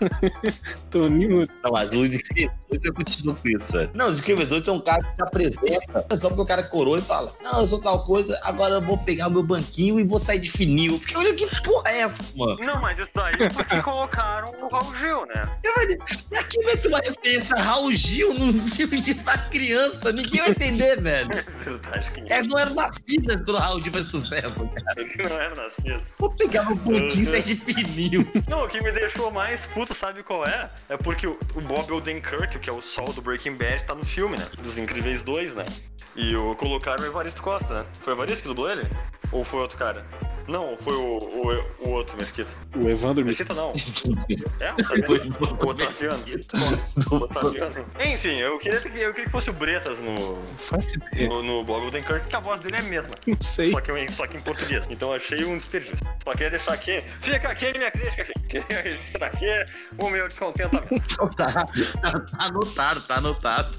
Toninho. 0.90 1.48
Não, 1.64 1.72
mas 1.72 1.90
os 1.90 2.18
eu 2.84 2.94
continuo 2.94 3.34
com 3.34 3.48
isso, 3.48 3.72
velho. 3.72 3.90
Não, 3.94 4.08
os 4.08 4.16
escrevedores 4.16 4.68
é 4.68 4.72
um 4.72 4.80
cara 4.80 5.02
que 5.02 5.14
se 5.14 5.22
apresenta 5.22 6.16
só 6.16 6.28
porque 6.28 6.42
o 6.42 6.46
cara 6.46 6.62
coroa 6.62 6.98
e 6.98 7.02
fala: 7.02 7.32
Não, 7.42 7.60
eu 7.60 7.66
sou 7.66 7.80
tal 7.80 8.04
coisa, 8.04 8.38
agora 8.44 8.74
eu 8.74 8.82
vou 8.82 8.98
pegar 8.98 9.28
o 9.28 9.30
meu 9.30 9.42
banquinho 9.42 9.98
e 9.98 10.04
vou 10.04 10.18
sair 10.18 10.38
de 10.38 10.50
fininho. 10.50 11.00
Eu 11.12 11.17
olhando 11.18 11.36
que 11.36 11.62
porra 11.62 11.90
é 11.90 12.00
essa, 12.00 12.22
mano? 12.36 12.56
Não, 12.60 12.80
mas 12.80 12.98
isso 12.98 13.20
aí 13.20 13.34
é 13.38 13.48
porque 13.48 13.80
colocaram 13.82 14.52
o 14.60 14.68
Raul 14.68 14.94
Gil, 14.94 15.26
né? 15.26 15.48
Eu 15.62 15.72
falei, 15.74 15.98
aqui 16.38 16.62
vai 16.62 16.76
ter 16.76 16.88
uma 16.88 16.98
referência 16.98 17.56
a 17.56 17.62
Raul 17.62 17.92
Gil 17.92 18.34
num 18.34 18.66
filme 18.68 19.00
de 19.00 19.14
pra 19.14 19.38
criança. 19.38 20.12
Ninguém 20.12 20.40
vai 20.40 20.50
entender, 20.50 21.00
velho. 21.00 21.28
É 21.58 21.70
verdade 21.70 22.10
que 22.12 22.32
É, 22.32 22.42
não 22.42 22.58
eram 22.58 22.74
nascidas 22.74 23.36
quando 23.42 23.56
o 23.56 23.58
Raul 23.58 23.82
Gil 23.82 23.92
faz 23.92 24.06
sucesso, 24.06 24.68
cara. 24.68 24.94
ele 24.96 25.28
não 25.28 25.40
era 25.40 25.54
nascido. 25.54 26.02
Vou 26.18 26.30
pegar 26.30 26.64
meu 26.64 26.76
banquinho 26.76 27.22
e 27.22 27.26
sair 27.26 27.42
de 27.42 27.56
fininho. 27.56 28.30
Não, 28.48 28.64
o 28.64 28.68
que 28.68 28.80
me 28.80 28.90
deixou 28.92 29.30
mais 29.30 29.66
puto, 29.66 29.92
sabe 29.94 30.22
qual 30.22 30.46
é? 30.46 30.70
É 30.88 30.96
porque 30.96 31.26
o, 31.26 31.38
o 31.54 31.60
Bob 31.60 31.92
Odenkirk, 31.92 32.58
que 32.58 32.70
é 32.70 32.72
o 32.72 32.80
sol 32.80 33.12
do 33.12 33.20
Breaking 33.20 33.56
Bad, 33.56 33.84
tá 33.84 33.94
no 33.94 34.04
filme, 34.04 34.36
né? 34.38 34.46
Dos 34.62 34.78
Incríveis 34.78 35.22
2, 35.22 35.54
né? 35.54 35.66
E 36.16 36.34
o 36.34 36.54
colocaram 36.56 37.02
o 37.02 37.06
Evaristo 37.06 37.42
Costa, 37.42 37.74
né? 37.82 37.86
Foi 38.00 38.12
o 38.12 38.16
Evaristo 38.16 38.42
que 38.42 38.48
dublou 38.48 38.70
ele? 38.70 38.86
Ou 39.30 39.44
foi 39.44 39.60
outro 39.60 39.76
cara? 39.76 40.04
Não, 40.48 40.76
foi 40.78 40.94
o, 40.94 41.18
o, 41.18 41.86
o 41.86 41.90
outro 41.90 42.16
Mesquita. 42.16 42.50
O 42.74 42.88
Evandro 42.88 43.22
me 43.22 43.28
Mesquita 43.28 43.52
não. 43.54 43.72
É? 44.60 44.72
Otaviano? 44.72 45.36
O 45.60 45.66
Otaviano. 45.68 46.24
O 47.10 47.14
Otaviano. 47.16 47.86
Enfim, 48.04 48.36
eu 48.38 48.58
queria, 48.58 48.80
que- 48.80 48.88
eu 48.88 49.12
queria 49.12 49.24
que 49.26 49.30
fosse 49.30 49.50
o 49.50 49.52
Bretas 49.52 49.98
no, 50.00 50.38
no, 51.28 51.42
no 51.42 51.64
Bob 51.64 51.86
Odenkirk, 51.86 52.26
que 52.28 52.34
a 52.36 52.40
voz 52.40 52.60
dele 52.60 52.76
é 52.76 52.78
a 52.80 52.82
mesma. 52.82 53.10
Não 53.26 53.36
sei. 53.42 53.70
Só 53.70 53.80
que, 53.80 53.92
em- 53.92 54.08
só 54.08 54.26
que 54.26 54.36
em 54.36 54.40
português. 54.40 54.86
Então 54.90 55.10
eu 55.10 55.16
achei 55.16 55.44
um 55.44 55.56
desperdício. 55.58 55.98
Só 56.24 56.32
queria 56.32 56.50
deixar 56.50 56.72
aqui. 56.72 57.00
Fica 57.20 57.48
aqui 57.50 57.76
minha 57.76 57.90
crítica 57.90 58.22
aqui. 58.22 58.32
Queria 58.48 58.80
registrar 58.82 59.26
aqui 59.26 59.46
o 59.98 60.08
meu 60.08 60.26
descontentamento. 60.26 60.94
Então 60.94 61.28
tá, 61.28 61.52
tá, 62.00 62.20
tá 62.20 62.44
anotado, 62.46 63.00
tá 63.02 63.16
anotado. 63.16 63.78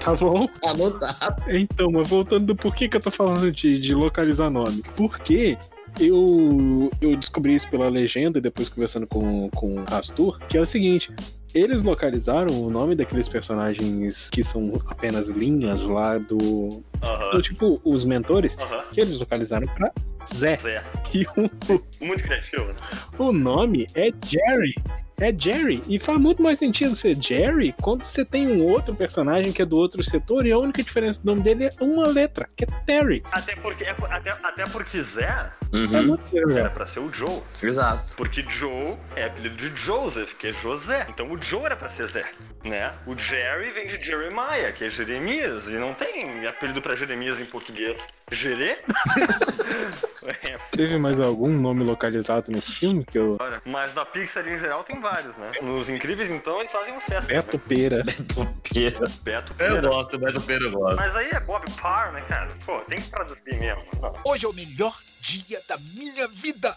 Tá 0.00 0.14
bom? 0.14 0.46
Tá 0.46 0.70
anotado. 0.70 1.44
Então, 1.50 1.90
mas 1.92 2.08
voltando 2.08 2.46
do 2.46 2.56
porquê 2.56 2.88
que 2.88 2.96
eu 2.96 3.00
tô 3.00 3.10
falando 3.10 3.52
de, 3.52 3.78
de 3.78 3.94
localizar 3.94 4.48
nome. 4.48 4.82
Porque 4.96 5.58
eu, 5.98 6.90
eu 7.00 7.16
descobri 7.16 7.54
isso 7.54 7.68
pela 7.68 7.88
legenda 7.88 8.38
e 8.38 8.42
depois 8.42 8.68
conversando 8.68 9.06
com, 9.06 9.48
com 9.50 9.74
o 9.74 9.84
Rastur, 9.84 10.38
que 10.48 10.56
é 10.56 10.60
o 10.60 10.66
seguinte. 10.66 11.12
Eles 11.52 11.82
localizaram 11.82 12.62
o 12.62 12.70
nome 12.70 12.94
daqueles 12.94 13.28
personagens 13.28 14.30
que 14.30 14.44
são 14.44 14.80
apenas 14.86 15.28
linhas 15.28 15.82
lá 15.82 16.16
do. 16.16 16.82
São 17.30 17.42
tipo 17.42 17.80
os 17.84 18.04
mentores, 18.04 18.56
que 18.92 19.00
eles 19.00 19.18
localizaram 19.18 19.66
pra 19.66 19.90
Zé. 20.32 20.56
Zé. 20.58 20.84
E 21.12 21.26
o, 21.36 22.04
Muito 22.04 22.22
criativo, 22.22 22.66
né? 22.66 22.76
o 23.18 23.32
nome 23.32 23.86
é 23.96 24.12
Jerry. 24.24 24.74
É 25.20 25.34
Jerry. 25.36 25.82
E 25.88 25.98
faz 25.98 26.18
muito 26.18 26.42
mais 26.42 26.58
sentido 26.58 26.94
ser 26.94 27.20
Jerry 27.20 27.74
quando 27.82 28.04
você 28.04 28.24
tem 28.24 28.46
um 28.46 28.64
outro 28.64 28.94
personagem 28.94 29.52
que 29.52 29.60
é 29.60 29.66
do 29.66 29.76
outro 29.76 30.02
setor 30.02 30.46
e 30.46 30.52
a 30.52 30.58
única 30.58 30.82
diferença 30.82 31.20
do 31.20 31.26
nome 31.26 31.42
dele 31.42 31.64
é 31.64 31.70
uma 31.80 32.06
letra, 32.06 32.48
que 32.56 32.64
é 32.64 32.66
Terry. 32.86 33.22
Até 33.32 33.56
porque, 33.56 33.84
é, 33.84 33.94
até, 34.08 34.30
até 34.30 34.64
porque 34.64 35.02
Zé 35.02 35.50
Uhum, 35.72 36.18
legal. 36.32 36.58
era 36.58 36.70
pra 36.70 36.86
ser 36.86 37.00
o 37.00 37.12
Joe. 37.12 37.40
exato. 37.62 38.16
Porque 38.16 38.44
Joe 38.48 38.96
é 39.14 39.24
apelido 39.26 39.54
de 39.56 39.68
Joseph, 39.76 40.34
que 40.34 40.48
é 40.48 40.52
José. 40.52 41.06
Então 41.08 41.30
o 41.30 41.40
Joe 41.40 41.64
era 41.64 41.76
pra 41.76 41.88
ser 41.88 42.08
Zé, 42.08 42.24
né? 42.64 42.92
O 43.06 43.16
Jerry 43.16 43.70
vem 43.70 43.86
de 43.86 44.02
Jeremiah, 44.04 44.72
que 44.72 44.84
é 44.84 44.90
Jeremias. 44.90 45.66
E 45.68 45.72
não 45.72 45.94
tem 45.94 46.46
apelido 46.46 46.82
pra 46.82 46.96
Jeremias 46.96 47.38
em 47.38 47.44
português. 47.44 48.00
Gerê? 48.32 48.78
é, 50.44 50.58
Teve 50.76 50.98
mais 50.98 51.20
algum 51.20 51.48
nome 51.52 51.84
localizado 51.84 52.50
nesse 52.50 52.72
filme 52.72 53.04
que 53.04 53.18
eu. 53.18 53.36
Olha, 53.40 53.60
mas 53.64 53.94
na 53.94 54.04
Pixar 54.04 54.46
em 54.48 54.58
geral 54.58 54.82
tem 54.84 55.00
vários, 55.00 55.36
né? 55.36 55.52
Nos 55.62 55.88
Incríveis, 55.88 56.30
então, 56.30 56.58
eles 56.58 56.70
fazem 56.72 56.92
uma 56.92 57.00
festa. 57.00 57.26
Beto 57.32 57.58
Pera. 57.58 58.04
Topeira. 58.34 59.00
né? 59.00 59.06
Beto 59.22 59.52
Eu 59.58 59.74
Pera. 59.74 59.88
gosto, 59.88 60.18
Beto 60.18 60.40
Pera 60.40 60.64
eu 60.64 60.70
gosto. 60.72 60.96
Mas 60.96 61.16
aí 61.16 61.28
é 61.30 61.40
Bob 61.40 61.64
Parr, 61.80 62.12
né, 62.12 62.22
cara? 62.28 62.50
Pô, 62.64 62.78
tem 62.80 63.00
que 63.00 63.08
traduzir 63.10 63.58
mesmo. 63.58 63.82
Não. 64.00 64.12
Hoje 64.24 64.44
é 64.46 64.48
o 64.48 64.52
melhor 64.52 64.96
dia 65.20 65.62
da 65.68 65.76
minha 65.94 66.26
vida. 66.28 66.74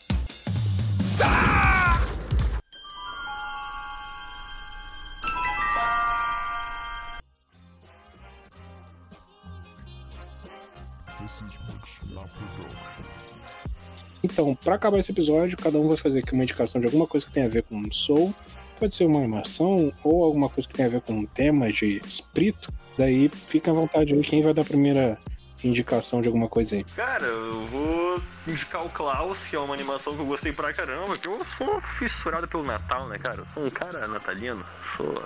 Então, 14.22 14.56
pra 14.56 14.76
acabar 14.76 15.00
esse 15.00 15.12
episódio, 15.12 15.58
cada 15.58 15.78
um 15.78 15.88
vai 15.88 15.98
fazer 15.98 16.20
aqui 16.20 16.34
uma 16.34 16.44
indicação 16.44 16.80
de 16.80 16.88
alguma 16.88 17.06
coisa 17.06 17.26
que 17.26 17.32
tem 17.32 17.44
a 17.44 17.48
ver 17.48 17.64
com 17.64 17.92
Soul. 17.92 18.34
Pode 18.80 18.96
ser 18.96 19.06
uma 19.06 19.20
animação 19.20 19.94
ou 20.04 20.24
alguma 20.24 20.50
coisa 20.50 20.68
que 20.68 20.74
tem 20.74 20.86
a 20.86 20.90
ver 20.90 21.02
com 21.02 21.26
temas 21.26 21.76
de 21.76 22.02
espírito. 22.06 22.72
Daí 22.98 23.30
fica 23.30 23.72
à 23.72 23.74
vontade 23.74 24.14
aí 24.14 24.22
quem 24.22 24.42
vai 24.42 24.54
dar 24.54 24.62
a 24.62 24.66
primeira 24.66 25.18
indicação 25.64 26.22
de 26.22 26.28
alguma 26.28 26.50
coisa 26.50 26.76
aí. 26.76 26.84
Cara, 26.84 27.26
eu 27.26 27.66
vou 27.68 28.03
indicar 28.48 28.86
o 28.86 28.90
Klaus, 28.90 29.46
que 29.46 29.56
é 29.56 29.60
uma 29.60 29.74
animação 29.74 30.16
que 30.16 30.22
eu 30.22 30.26
gostei 30.26 30.52
pra 30.52 30.74
caramba, 30.74 31.18
que 31.18 31.28
eu 31.28 31.46
sou 31.58 31.82
fissurado 31.98 32.48
pelo 32.48 32.64
Natal, 32.64 33.08
né, 33.08 33.18
cara? 33.18 33.38
Eu 33.38 33.48
sou 33.54 33.66
um 33.66 33.70
cara 33.70 34.08
natalino, 34.08 34.66
sou... 34.98 35.24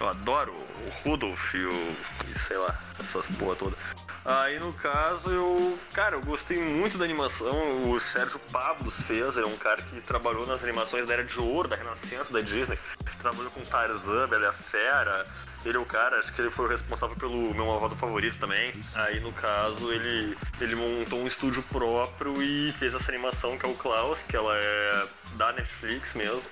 Eu 0.00 0.08
adoro 0.08 0.52
o 0.52 0.90
Rudolph 1.02 1.54
e 1.54 1.64
o... 1.64 1.96
e 2.30 2.38
sei 2.38 2.56
lá, 2.56 2.76
essas 2.98 3.30
porra 3.30 3.56
toda. 3.56 3.76
Aí, 4.24 4.58
no 4.58 4.72
caso, 4.72 5.30
eu... 5.30 5.78
Cara, 5.92 6.16
eu 6.16 6.22
gostei 6.22 6.58
muito 6.60 6.96
da 6.96 7.04
animação, 7.04 7.90
o 7.90 7.98
Sérgio 7.98 8.38
Pablos 8.52 9.02
fez, 9.02 9.36
é 9.36 9.44
um 9.44 9.56
cara 9.56 9.82
que 9.82 10.00
trabalhou 10.00 10.46
nas 10.46 10.62
animações 10.62 11.06
da 11.06 11.14
Era 11.14 11.24
de 11.24 11.38
Ouro, 11.38 11.68
da 11.68 11.76
Renascença, 11.76 12.32
da 12.32 12.40
Disney. 12.40 12.78
Trabalhou 13.20 13.50
com 13.50 13.60
Tarzan, 13.62 14.28
Bela 14.28 14.52
Fera, 14.52 15.26
ele 15.64 15.76
é 15.76 15.80
o 15.80 15.84
cara, 15.84 16.18
acho 16.18 16.32
que 16.32 16.40
ele 16.40 16.50
foi 16.50 16.66
o 16.66 16.68
responsável 16.68 17.16
pelo 17.16 17.54
meu 17.54 17.66
malvado 17.66 17.94
favorito 17.96 18.38
também. 18.38 18.72
Aí, 18.94 19.20
no 19.20 19.32
caso, 19.32 19.92
ele, 19.92 20.36
ele 20.60 20.74
montou 20.74 21.20
um 21.20 21.26
estúdio 21.26 21.62
próprio 21.64 22.42
e 22.42 22.72
fez 22.72 22.94
essa 22.94 23.10
animação 23.10 23.56
que 23.56 23.64
é 23.64 23.68
o 23.68 23.74
Klaus, 23.74 24.22
que 24.22 24.36
ela 24.36 24.56
é 24.56 25.06
da 25.36 25.52
Netflix 25.52 26.14
mesmo. 26.14 26.48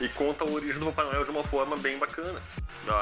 E 0.00 0.08
conta 0.08 0.44
a 0.44 0.46
origem 0.46 0.78
do 0.78 0.86
Papai 0.86 1.06
Noel 1.06 1.24
de 1.24 1.30
uma 1.30 1.42
forma 1.44 1.76
bem 1.76 1.98
bacana. 1.98 2.40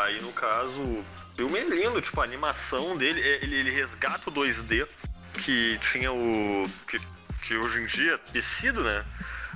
Aí, 0.02 0.20
no 0.20 0.32
caso, 0.32 0.80
o 0.80 1.04
filme 1.36 1.58
é 1.58 1.64
lindo, 1.64 2.00
tipo, 2.00 2.20
a 2.20 2.24
animação 2.24 2.96
dele, 2.96 3.20
é- 3.20 3.44
ele, 3.44 3.56
ele 3.56 3.70
resgata 3.70 4.30
o 4.30 4.32
2D 4.32 4.86
que 5.34 5.78
tinha 5.78 6.12
o. 6.12 6.70
que, 6.88 6.98
que 7.42 7.56
hoje 7.56 7.80
em 7.80 7.86
dia 7.86 8.12
é 8.12 8.20
esquecido, 8.26 8.82
né? 8.82 9.04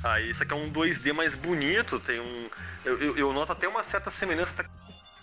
Aí 0.03 0.31
isso 0.31 0.43
aqui 0.43 0.53
é 0.53 0.57
um 0.57 0.71
2D 0.71 1.13
mais 1.13 1.35
bonito, 1.35 1.99
tem 2.01 2.21
um. 2.21 2.49
Eu, 2.85 2.99
eu, 2.99 3.19
eu 3.19 3.33
noto 3.33 3.53
até 3.53 3.69
uma 3.69 3.83
certa 3.83 4.11
semelhança 4.11 4.65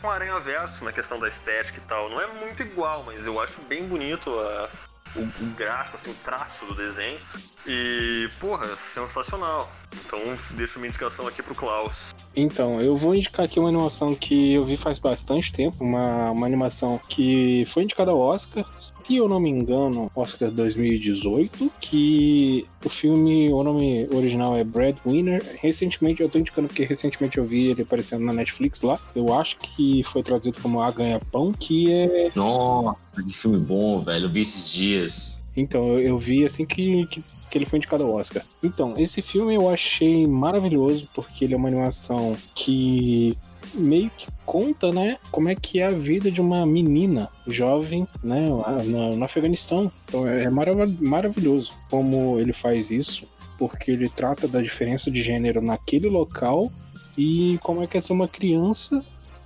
com 0.02 0.10
Aranha 0.10 0.40
Verso 0.40 0.84
na 0.86 0.92
questão 0.92 1.20
da 1.20 1.28
estética 1.28 1.78
e 1.78 1.88
tal. 1.88 2.10
Não 2.10 2.22
é 2.22 2.28
muito 2.28 2.62
igual, 2.64 3.04
mas 3.06 3.26
eu 3.26 3.40
acho 3.40 3.62
bem 3.62 3.84
bonito 3.88 4.30
a- 4.30 4.70
o, 5.16 5.22
o 5.22 5.46
gráfico, 5.56 5.98
assim, 5.98 6.12
o 6.12 6.16
traço 6.16 6.66
do 6.66 6.76
desenho. 6.76 7.18
E, 7.66 8.30
porra, 8.40 8.68
sensacional. 8.76 9.70
Então 10.06 10.20
deixo 10.52 10.80
minha 10.80 10.90
indicação 10.90 11.28
aqui 11.28 11.42
pro 11.42 11.56
Klaus. 11.56 12.14
Então, 12.36 12.80
eu 12.80 12.96
vou 12.96 13.16
indicar 13.16 13.46
aqui 13.46 13.60
uma 13.60 13.70
animação 13.70 14.14
que 14.14 14.54
eu 14.54 14.64
vi 14.64 14.78
faz 14.78 15.00
bastante 15.00 15.52
tempo, 15.52 15.84
uma, 15.84 16.32
uma 16.32 16.46
animação 16.46 17.00
que 17.10 17.66
foi 17.68 17.84
indicada 17.84 18.12
ao 18.12 18.20
Oscar, 18.20 18.64
se 18.80 19.16
eu 19.16 19.28
não 19.28 19.40
me 19.40 19.50
engano, 19.50 20.12
Oscar 20.16 20.52
2018, 20.52 21.72
que 21.82 22.68
o 22.88 22.90
filme, 22.90 23.52
o 23.52 23.64
nome 23.64 24.08
original 24.14 24.56
é 24.58 24.64
Breadwinner. 24.64 25.44
Recentemente, 25.62 26.22
eu 26.22 26.30
tô 26.30 26.40
indicando 26.40 26.68
porque 26.68 26.84
recentemente 26.84 27.38
eu 27.38 27.46
vi 27.46 27.68
ele 27.68 27.84
aparecendo 27.84 28.26
na 28.26 28.34
Netflix 28.34 28.82
lá, 28.82 29.00
eu 29.16 29.34
acho 29.34 29.58
que 29.58 30.04
foi 30.04 30.24
traduzido 30.24 30.60
como 30.62 30.82
A 30.82 30.90
Ganha 30.90 31.20
Pão, 31.32 31.52
que 31.52 31.92
é... 31.92 32.32
Nossa, 32.34 33.22
que 33.24 33.34
filme 33.34 33.58
bom, 33.58 34.02
velho. 34.02 34.26
Eu 34.26 34.32
vi 34.32 34.42
esses 34.42 34.70
dias. 34.72 35.44
Então, 35.56 35.88
eu, 35.88 36.00
eu 36.00 36.18
vi 36.18 36.46
assim 36.46 36.66
que, 36.66 37.06
que, 37.08 37.24
que 37.50 37.58
ele 37.58 37.66
foi 37.66 37.78
indicado 37.78 38.04
ao 38.04 38.14
Oscar. 38.14 38.44
Então, 38.64 38.94
esse 38.98 39.22
filme 39.22 39.54
eu 39.54 39.70
achei 39.70 40.26
maravilhoso, 40.26 41.10
porque 41.14 41.46
ele 41.46 41.54
é 41.54 41.58
uma 41.58 41.68
animação 41.68 42.38
que 42.56 43.38
meio 43.78 44.10
que 44.18 44.28
conta, 44.46 44.92
né, 44.92 45.18
como 45.32 45.50
é 45.50 45.56
que 45.56 45.80
é 45.80 45.86
a 45.86 45.92
vida 45.92 46.32
de 46.32 46.42
uma 46.42 46.66
menina 46.66 47.30
jovem, 47.48 48.08
né, 48.24 48.50
lá 48.50 48.84
no, 48.84 49.16
no 49.16 49.26
Afeganistão. 49.26 49.92
Então 50.06 50.28
é 50.28 50.50
marav 50.50 50.78
maravilhoso 51.00 51.74
como 51.90 52.40
ele 52.40 52.54
faz 52.54 52.92
isso, 52.92 53.28
porque 53.58 53.92
ele 53.92 54.10
trata 54.10 54.48
da 54.48 54.62
diferença 54.62 55.10
de 55.12 55.22
gênero 55.22 55.62
naquele 55.62 56.10
local 56.10 56.72
e 57.18 57.58
como 57.64 57.82
é 57.82 57.88
que 57.88 57.98
é 57.98 58.02
ser 58.02 58.14
uma 58.14 58.28
criança 58.28 59.04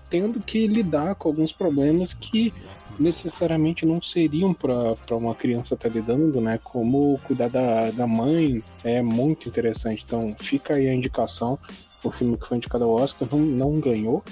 tendo 0.09 0.41
que 0.41 0.67
lidar 0.67 1.15
com 1.15 1.29
alguns 1.29 1.53
problemas 1.53 2.13
que 2.13 2.53
necessariamente 2.99 3.85
não 3.85 4.01
seriam 4.01 4.53
para 4.53 5.15
uma 5.15 5.33
criança 5.33 5.73
estar 5.73 5.89
tá 5.89 5.95
lidando, 5.95 6.41
né? 6.41 6.59
Como 6.61 7.19
cuidar 7.23 7.49
da, 7.49 7.89
da 7.91 8.05
mãe 8.05 8.61
é 8.83 9.01
muito 9.01 9.47
interessante. 9.47 10.03
Então 10.05 10.35
fica 10.37 10.75
aí 10.75 10.89
a 10.89 10.93
indicação. 10.93 11.57
O 12.03 12.11
filme 12.11 12.37
que 12.37 12.47
foi 12.47 12.57
indicado 12.57 12.83
ao 12.83 12.91
Oscar 12.91 13.27
não, 13.31 13.39
não 13.39 13.79
ganhou, 13.79 14.23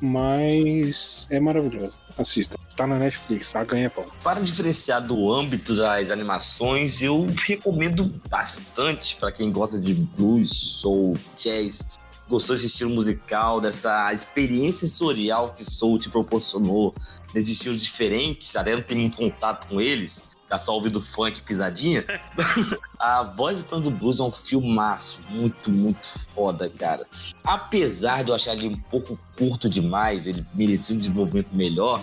mas 0.00 1.26
é 1.30 1.38
maravilhoso. 1.38 1.98
Assista. 2.16 2.56
Tá 2.76 2.86
na 2.86 2.98
Netflix, 2.98 3.50
tá? 3.50 3.64
Ganha 3.64 3.90
pão. 3.90 4.06
Para 4.22 4.40
diferenciar 4.40 5.04
do 5.04 5.32
âmbito 5.32 5.74
das 5.74 6.10
animações, 6.10 7.02
eu 7.02 7.26
recomendo 7.46 8.04
bastante 8.30 9.16
para 9.16 9.32
quem 9.32 9.50
gosta 9.50 9.80
de 9.80 9.94
blues, 9.94 10.48
soul, 10.50 11.16
jazz, 11.36 11.84
gostou 12.28 12.54
desse 12.54 12.66
estilo 12.66 12.90
musical, 12.90 13.60
dessa 13.60 14.12
experiência 14.12 14.86
sensorial 14.86 15.54
que 15.54 15.64
Soul 15.64 15.98
te 15.98 16.10
proporcionou, 16.10 16.94
desse 17.32 17.52
estilo 17.52 17.76
diferente, 17.76 18.56
até 18.56 18.76
não 18.76 18.82
tem 18.82 18.98
muito 18.98 19.16
contato 19.16 19.66
com 19.66 19.80
eles, 19.80 20.24
tá 20.48 20.58
só 20.58 20.74
ouvindo 20.74 21.00
funk 21.00 21.42
pisadinha. 21.42 22.04
a 22.98 23.22
Voz 23.22 23.62
do 23.62 23.80
do 23.80 23.90
Blues 23.90 24.20
é 24.20 24.22
um 24.22 24.30
filmaço, 24.30 25.20
muito, 25.30 25.70
muito 25.70 26.06
foda, 26.06 26.68
cara. 26.70 27.06
Apesar 27.44 28.24
de 28.24 28.30
eu 28.30 28.34
achar 28.34 28.54
ele 28.54 28.68
um 28.68 28.76
pouco 28.76 29.18
curto 29.36 29.68
demais, 29.68 30.26
ele 30.26 30.44
merecia 30.54 30.96
um 30.96 30.98
desenvolvimento 30.98 31.54
melhor, 31.54 32.02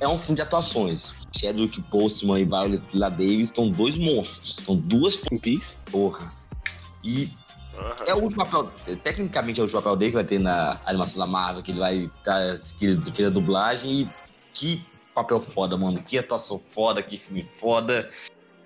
é 0.00 0.08
um 0.08 0.18
filme 0.18 0.36
de 0.36 0.42
atuações. 0.42 1.14
Chadwick 1.34 1.80
Boseman 1.82 2.40
e 2.40 2.44
Violet 2.44 2.82
Davis 2.92 3.48
estão 3.48 3.68
dois 3.68 3.96
monstros, 3.96 4.58
estão 4.58 4.76
duas... 4.76 5.16
Piece? 5.40 5.76
Porra. 5.90 6.32
E 7.02 7.30
é 8.06 8.14
o 8.14 8.18
último 8.18 8.44
papel, 8.44 8.70
tecnicamente 9.02 9.60
é 9.60 9.62
o 9.62 9.64
último 9.64 9.82
papel 9.82 9.96
dele 9.96 10.10
que 10.12 10.16
vai 10.16 10.24
ter 10.24 10.38
na 10.38 10.78
animação 10.84 11.18
da 11.18 11.26
Marvel, 11.26 11.62
que 11.62 11.72
ele 11.72 11.80
vai 11.80 12.10
tá, 12.24 12.56
que 12.78 12.86
ele 12.86 13.10
fez 13.10 13.28
a 13.28 13.30
dublagem 13.30 14.02
e 14.02 14.08
que 14.52 14.84
papel 15.14 15.40
foda, 15.40 15.76
mano. 15.76 16.02
Que 16.02 16.18
atuação 16.18 16.58
foda, 16.58 17.02
que 17.02 17.18
filme 17.18 17.42
foda. 17.58 18.10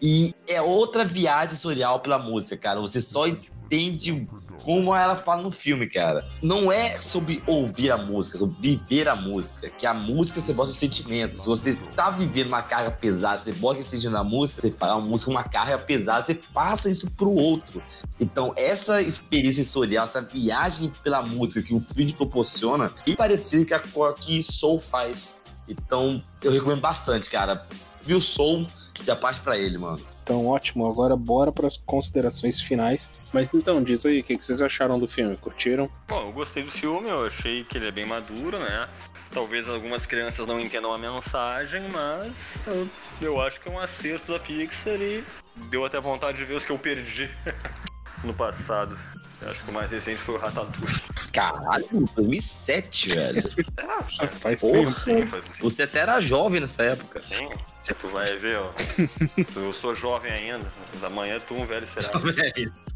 E 0.00 0.34
é 0.46 0.62
outra 0.62 1.04
viagem 1.04 1.50
sensorial 1.50 2.00
pela 2.00 2.18
música, 2.18 2.56
cara. 2.56 2.80
Você 2.80 3.00
só 3.00 3.26
entende 3.26 4.28
como 4.62 4.94
ela 4.94 5.16
fala 5.16 5.42
no 5.42 5.50
filme, 5.50 5.88
cara. 5.88 6.24
Não 6.42 6.70
é 6.70 6.98
sobre 6.98 7.42
ouvir 7.46 7.90
a 7.90 7.96
música, 7.96 8.37
é 8.37 8.40
sobre 8.40 8.56
viver 8.61 9.08
a 9.08 9.16
música. 9.16 9.68
Que 9.70 9.87
a 9.87 9.94
música 9.94 10.40
você 10.40 10.52
bota 10.52 10.72
sentimentos. 10.72 11.42
Se 11.42 11.48
você 11.48 11.74
tá 11.94 12.11
vivendo 12.11 12.48
uma 12.48 12.62
carga 12.62 12.90
pesada, 12.90 13.38
você 13.38 13.52
bota 13.52 13.80
esse 13.80 13.90
sentimento 13.90 14.14
na 14.14 14.24
música, 14.24 14.62
você 14.62 14.70
fala 14.70 14.96
uma 14.96 15.06
música, 15.06 15.30
uma 15.30 15.44
carga 15.44 15.78
pesada, 15.78 16.24
você 16.24 16.34
passa 16.34 16.90
isso 16.90 17.11
pro 17.12 17.30
outro. 17.30 17.82
Então, 18.20 18.52
essa 18.56 19.00
experiência 19.00 19.64
sensorial, 19.64 20.04
essa 20.04 20.22
viagem 20.22 20.92
pela 21.02 21.22
música 21.22 21.62
que 21.62 21.74
o 21.74 21.80
filme 21.80 22.12
proporciona, 22.12 22.90
e 23.06 23.14
parecido 23.14 23.64
que 23.64 23.74
a 23.74 23.82
que 24.14 24.42
Soul 24.42 24.80
faz. 24.80 25.40
Então, 25.68 26.22
eu 26.42 26.50
recomendo 26.50 26.81
bastante, 26.81 27.28
cara. 27.28 27.66
Viu 28.02 28.22
Soul, 28.22 28.66
já 29.04 29.14
parte 29.14 29.40
para 29.40 29.59
ele, 29.59 29.76
mano. 29.76 30.00
Então, 30.22 30.46
ótimo. 30.46 30.87
Agora 30.90 31.16
bora 31.16 31.52
para 31.52 31.66
as 31.66 31.76
considerações 31.76 32.61
finais. 32.61 33.11
Mas 33.33 33.52
então, 33.52 33.83
diz 33.83 34.04
aí, 34.07 34.20
o 34.20 34.24
que 34.24 34.38
vocês 34.38 34.62
acharam 34.62 34.98
do 34.98 35.09
filme? 35.09 35.37
Curtiram? 35.37 35.90
Bom, 36.07 36.26
eu 36.26 36.33
gostei 36.33 36.62
do 36.62 36.70
filme, 36.70 37.09
eu 37.09 37.26
achei 37.26 37.64
que 37.64 37.76
ele 37.76 37.88
é 37.88 37.90
bem 37.90 38.07
maduro, 38.07 38.59
né? 38.59 38.88
Talvez 39.31 39.68
algumas 39.68 40.07
crianças 40.07 40.46
não 40.46 40.59
entendam 40.59 40.92
a 40.92 40.98
mensagem, 40.98 41.83
mas 41.90 42.59
eu, 42.66 42.88
eu 43.20 43.40
acho 43.40 43.61
que 43.61 43.68
é 43.68 43.72
um 43.72 43.78
acerto 43.78 44.33
da 44.33 44.38
Pixar 44.38 44.94
e 44.94 45.22
deu 45.70 45.85
até 45.85 46.00
vontade 46.00 46.38
de 46.38 46.44
ver 46.44 46.54
os 46.54 46.64
que 46.64 46.72
eu 46.72 46.78
perdi 46.78 47.31
no 48.24 48.33
passado. 48.33 48.98
Eu 49.40 49.50
acho 49.50 49.62
que 49.62 49.70
o 49.70 49.74
mais 49.74 49.90
recente 49.90 50.18
foi 50.18 50.35
o 50.35 50.38
Ratatouille. 50.38 51.02
Caralho, 51.32 51.86
2007, 52.14 53.08
velho. 53.10 53.42
É, 54.20 54.26
faz 54.26 54.60
tempo. 54.60 55.00
Sim, 55.04 55.26
faz 55.26 55.44
um 55.46 55.50
Você 55.60 55.82
até 55.82 56.00
era 56.00 56.18
jovem 56.20 56.60
nessa 56.60 56.82
época. 56.82 57.22
Sim. 57.22 57.48
Tu 58.00 58.08
vai 58.08 58.26
ver, 58.36 58.58
ó. 58.58 58.70
Eu 59.56 59.72
sou 59.72 59.94
jovem 59.94 60.30
ainda, 60.32 60.66
mas 60.92 61.04
amanhã 61.04 61.40
tu 61.46 61.54
um 61.54 61.64
velho 61.64 61.86
será. 61.86 62.10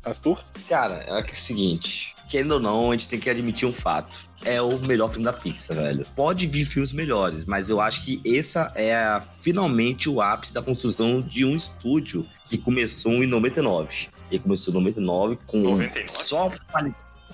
Astur? 0.04 0.44
Cara, 0.68 0.94
é 0.94 1.20
o 1.20 1.34
seguinte. 1.34 2.14
Querendo 2.28 2.52
ou 2.52 2.60
não, 2.60 2.90
a 2.90 2.94
gente 2.94 3.08
tem 3.08 3.20
que 3.20 3.30
admitir 3.30 3.68
um 3.68 3.72
fato. 3.72 4.24
É 4.44 4.60
o 4.60 4.78
melhor 4.80 5.08
filme 5.10 5.24
da 5.24 5.32
Pixar, 5.32 5.76
velho. 5.76 6.04
Pode 6.16 6.46
vir 6.46 6.64
filmes 6.64 6.92
melhores, 6.92 7.44
mas 7.44 7.70
eu 7.70 7.80
acho 7.80 8.04
que 8.04 8.20
essa 8.26 8.72
é 8.74 9.22
finalmente 9.40 10.08
o 10.08 10.20
ápice 10.20 10.52
da 10.52 10.62
construção 10.62 11.20
de 11.20 11.44
um 11.44 11.54
estúdio 11.54 12.26
que 12.48 12.58
começou 12.58 13.22
em 13.22 13.26
99. 13.26 14.08
Ele 14.30 14.40
começou 14.40 14.72
em 14.72 14.76
99 14.78 15.38
com 15.46 15.58
99? 15.58 16.08
só 16.08 16.50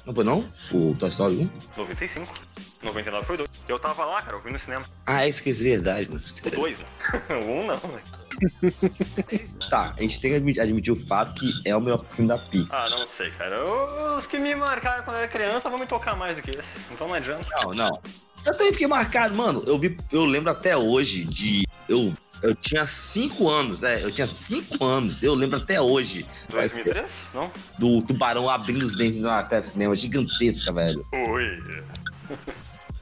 não 0.09 0.15
foi 0.15 0.25
não? 0.25 0.49
O 0.73 0.95
Toy 0.95 1.11
Story 1.11 1.37
1? 1.37 1.51
95. 1.77 2.35
99 2.83 3.27
foi 3.27 3.37
dois. 3.37 3.49
Eu 3.69 3.79
tava 3.79 4.05
lá, 4.07 4.23
cara, 4.23 4.37
eu 4.37 4.41
vi 4.41 4.51
no 4.51 4.59
cinema. 4.59 4.85
Ah, 5.05 5.25
é 5.25 5.29
esqueci 5.29 5.63
verdade, 5.63 6.09
mano. 6.09 6.23
O 6.23 6.51
dois, 6.51 6.79
né? 6.79 6.87
o 7.31 7.51
um 7.51 7.67
não, 7.67 7.77
né? 7.77 8.01
Tá, 9.69 9.95
a 9.99 10.01
gente 10.01 10.21
tem 10.21 10.31
que 10.31 10.37
admitir, 10.37 10.61
admitir, 10.61 10.93
o 10.93 11.07
fato 11.07 11.35
que 11.35 11.53
é 11.69 11.77
o 11.77 11.81
melhor 11.81 12.03
filme 12.05 12.29
da 12.29 12.39
Pixar. 12.39 12.87
Ah, 12.87 12.91
não 12.91 13.07
sei, 13.07 13.31
cara. 13.33 13.63
Os 14.17 14.27
que 14.27 14.39
me 14.39 14.55
marcaram 14.55 15.03
quando 15.03 15.17
eu 15.17 15.23
era 15.23 15.29
criança 15.29 15.69
vão 15.69 15.79
me 15.79 15.87
tocar 15.87 16.17
mais 16.17 16.37
do 16.37 16.43
que 16.43 16.53
esse. 16.53 16.79
Então 16.91 17.09
não 17.09 17.15
adianta. 17.15 17.47
Não, 17.63 17.73
não. 17.73 18.01
Eu 18.47 18.57
também 18.57 18.73
fiquei 18.73 18.87
marcado, 18.87 19.37
mano. 19.37 19.63
Eu 19.67 19.79
vi, 19.79 19.99
eu 20.13 20.25
lembro 20.25 20.51
até 20.51 20.77
hoje 20.77 21.25
de. 21.25 21.67
Eu, 21.89 22.15
eu 22.43 22.55
tinha 22.55 22.87
5 22.87 23.49
anos, 23.49 23.83
é, 23.83 24.03
eu 24.05 24.11
tinha 24.13 24.27
5 24.27 24.85
anos, 24.85 25.23
eu 25.23 25.35
lembro 25.35 25.59
até 25.59 25.81
hoje. 25.81 26.25
2003? 26.51 27.31
Não? 27.35 27.51
Do 27.79 28.03
tubarão 28.03 28.49
abrindo 28.49 28.83
os 28.83 28.95
dentes 28.97 29.21
na 29.23 29.43
tela 29.43 29.63
cinema, 29.63 29.95
gigantesca, 29.97 30.73
velho. 30.73 31.05
Oi. 31.13 31.63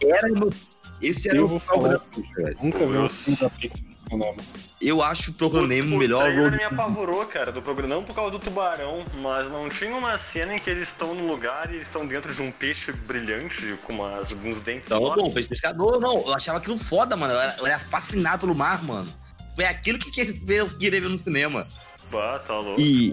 Era 0.03 0.29
meu. 0.29 0.53
Esse 1.01 1.29
era 1.29 1.39
Eu 1.39 1.45
o 1.45 1.49
vou 1.49 1.61
falar, 1.61 2.01
velho. 2.37 2.57
nunca 2.63 2.79
vi 2.79 2.97
um 2.97 3.09
filme 3.09 3.39
da 3.41 3.51
Pixar 3.51 3.87
no 3.87 4.01
cinema. 4.01 4.35
Eu 4.81 5.03
acho 5.03 5.31
o 5.31 5.35
Procurando 5.35 5.69
Nemo 5.69 5.97
o 5.97 5.99
melhor 5.99 6.23
trailer 6.23 6.53
me 6.53 6.63
apavorou, 6.65 7.25
cara, 7.27 7.53
do 7.53 7.61
programa. 7.61 7.97
Não 7.97 8.03
por 8.05 8.15
causa 8.15 8.31
do 8.31 8.39
tubarão, 8.39 9.05
mas 9.21 9.51
não 9.51 9.69
tinha 9.69 9.95
uma 9.95 10.17
cena 10.17 10.55
em 10.55 10.59
que 10.59 10.71
eles 10.71 10.89
estão 10.89 11.15
no 11.15 11.27
lugar 11.27 11.71
e 11.71 11.77
eles 11.77 11.87
estão 11.87 12.07
dentro 12.07 12.35
de 12.35 12.41
um 12.41 12.51
peixe 12.51 12.93
brilhante 12.93 13.77
com 13.85 13.93
umas, 13.93 14.33
uns 14.33 14.61
dentes 14.61 14.87
Então, 14.87 14.99
enormes. 14.99 15.25
bom, 15.25 15.31
peixe 15.35 15.49
pescador, 15.49 16.01
não. 16.01 16.17
Eu 16.27 16.35
achava 16.35 16.59
aquilo 16.59 16.79
foda, 16.79 17.15
mano. 17.17 17.35
Eu 17.35 17.41
era, 17.41 17.57
eu 17.59 17.67
era 17.67 17.79
fascinado 17.79 18.41
pelo 18.41 18.55
mar, 18.55 18.83
mano. 18.83 19.13
Foi 19.57 19.65
aquilo 19.65 19.99
que 19.99 20.09
eu 20.09 20.13
queria 20.13 20.33
ver- 20.71 21.01
ver 21.01 21.09
no 21.09 21.17
cinema. 21.17 21.67
Bah, 22.13 22.39
tá 22.47 22.57
louco. 22.59 22.81
E 22.81 23.13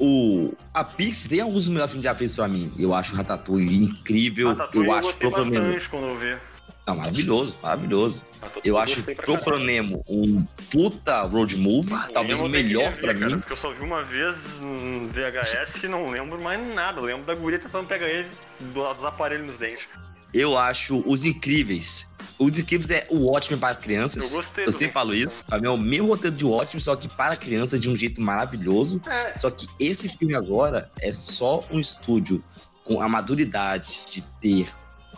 o. 0.00 0.52
A 0.74 0.82
Pixar 0.82 1.28
tem 1.28 1.40
alguns 1.40 1.68
melhores 1.68 1.92
filmes 1.92 2.04
já 2.04 2.14
fez 2.14 2.34
pra 2.34 2.48
mim. 2.48 2.72
Eu 2.78 2.92
acho 2.94 3.12
o 3.12 3.16
Ratatouille 3.16 3.84
incrível. 3.84 4.48
Ratatouille 4.48 4.88
eu 4.88 4.92
eu 4.92 4.98
acho 4.98 5.06
gostei 5.08 5.28
Procurando 5.30 5.52
Nemo. 5.52 5.64
bastante 5.66 5.88
quando 5.90 6.06
eu 6.06 6.16
vi. 6.18 6.36
Não, 6.84 6.96
maravilhoso, 6.96 7.58
maravilhoso. 7.62 8.22
Ratatouille 8.40 8.68
Eu 8.68 8.78
acho 8.78 8.94
gostei 8.96 9.14
pra 9.14 9.24
caralho. 9.24 9.38
Procurando 9.44 9.64
Nemo 9.66 10.04
um 10.08 10.44
puta 10.72 11.20
road 11.22 11.56
movie. 11.56 11.94
Talvez 12.12 12.40
o 12.40 12.48
melhor 12.48 12.92
que 12.94 13.00
pra 13.00 13.12
ver, 13.12 13.18
cara, 13.20 13.30
mim. 13.32 13.38
Porque 13.38 13.52
eu 13.52 13.56
só 13.56 13.70
vi 13.70 13.82
uma 13.84 14.02
vez 14.02 14.36
no 14.60 15.06
VHS 15.08 15.84
e 15.84 15.88
não 15.88 16.10
lembro 16.10 16.40
mais 16.40 16.74
nada. 16.74 16.98
Eu 17.00 17.04
lembro 17.04 17.24
da 17.24 17.34
guria 17.36 17.58
tentando 17.58 17.86
pegar 17.86 18.08
ele 18.08 18.26
do- 18.58 18.94
dos 18.94 19.04
aparelhos 19.04 19.46
nos 19.46 19.58
dentes. 19.58 19.86
Eu 20.32 20.56
acho 20.56 21.02
Os 21.06 21.24
Incríveis. 21.24 22.08
Os 22.38 22.58
Incríveis 22.58 22.90
é 22.90 23.06
o 23.10 23.30
ótimo 23.30 23.58
para 23.58 23.74
crianças. 23.74 24.30
Eu 24.32 24.38
gostei 24.38 24.66
Eu 24.66 24.72
sempre 24.72 24.88
falo 24.88 25.14
isso. 25.14 25.44
Pra 25.44 25.58
mim 25.58 25.66
é 25.66 25.70
o 25.70 25.76
mesmo 25.76 26.08
roteiro 26.08 26.36
de 26.36 26.44
ótimo, 26.44 26.80
só 26.80 26.96
que 26.96 27.08
para 27.08 27.36
crianças 27.36 27.80
de 27.80 27.90
um 27.90 27.94
jeito 27.94 28.20
maravilhoso. 28.20 29.00
É, 29.06 29.38
Só 29.38 29.50
que 29.50 29.66
esse 29.78 30.08
filme 30.08 30.34
agora 30.34 30.90
é 31.00 31.12
só 31.12 31.62
um 31.70 31.78
estúdio 31.78 32.42
com 32.84 33.00
a 33.00 33.08
maturidade 33.08 34.00
de 34.10 34.22
ter 34.40 34.68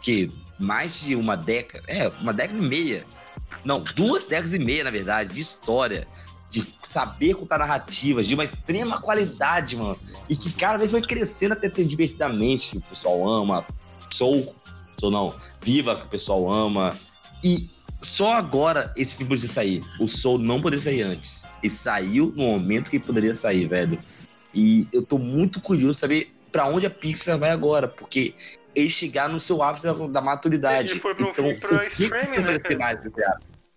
que 0.03 0.31
mais 0.59 1.01
de 1.01 1.17
uma 1.17 1.37
década, 1.37 1.85
é, 1.89 2.09
uma 2.21 2.33
década 2.33 2.59
e 2.59 2.63
meia. 2.63 3.05
Não, 3.65 3.81
duas 3.81 4.25
décadas 4.25 4.53
e 4.53 4.59
meia, 4.59 4.85
na 4.85 4.91
verdade, 4.91 5.35
de 5.35 5.41
história, 5.41 6.07
de 6.51 6.65
saber 6.89 7.35
contar 7.35 7.59
narrativas, 7.59 8.27
de 8.27 8.35
uma 8.35 8.45
extrema 8.45 9.01
qualidade, 9.01 9.77
mano. 9.77 9.99
E 10.29 10.37
que 10.37 10.53
cada 10.53 10.79
vez 10.79 10.91
foi 10.91 11.01
crescendo 11.01 11.53
até 11.53 11.69
ter 11.69 11.85
divertidamente, 11.85 12.79
o 12.79 12.83
pessoal 12.83 13.29
ama, 13.29 13.65
sou, 14.15 14.55
sou 15.05 15.11
não, 15.11 15.35
viva 15.61 15.97
que 15.97 16.05
o 16.05 16.09
pessoal 16.09 16.51
ama. 16.51 16.97
E 17.43 17.69
só 18.01 18.33
agora 18.33 18.93
esse 18.97 19.17
filme 19.17 19.31
poderia 19.31 19.51
sair. 19.51 19.85
O 20.01 20.09
Soul 20.09 20.39
não 20.39 20.61
poderia 20.61 20.83
sair 20.83 21.03
antes. 21.03 21.45
E 21.63 21.69
saiu 21.69 22.33
no 22.35 22.45
momento 22.45 22.91
que 22.91 22.99
poderia 22.99 23.35
sair, 23.35 23.67
velho. 23.67 23.99
E 24.55 24.89
eu 24.93 25.03
tô 25.03 25.19
muito 25.19 25.61
curioso 25.61 25.95
de 25.95 26.01
saber 26.01 26.35
pra 26.51 26.69
onde 26.69 26.87
a 26.87 26.91
Pixar 26.91 27.39
vai 27.39 27.51
agora, 27.51 27.89
porque 27.89 28.35
eles 28.75 28.93
chegaram 28.93 29.35
no 29.35 29.41
seu 29.41 29.63
ápice 29.63 29.85
da, 29.85 29.93
da 29.93 30.21
maturidade. 30.21 30.95
E 30.95 31.01
foi 31.01 31.15
pra 31.15 31.27
um 31.27 31.31
então, 31.31 31.45
filme 31.45 31.61
pra 31.61 31.87
streaming, 31.87 32.39
né? 32.39 32.59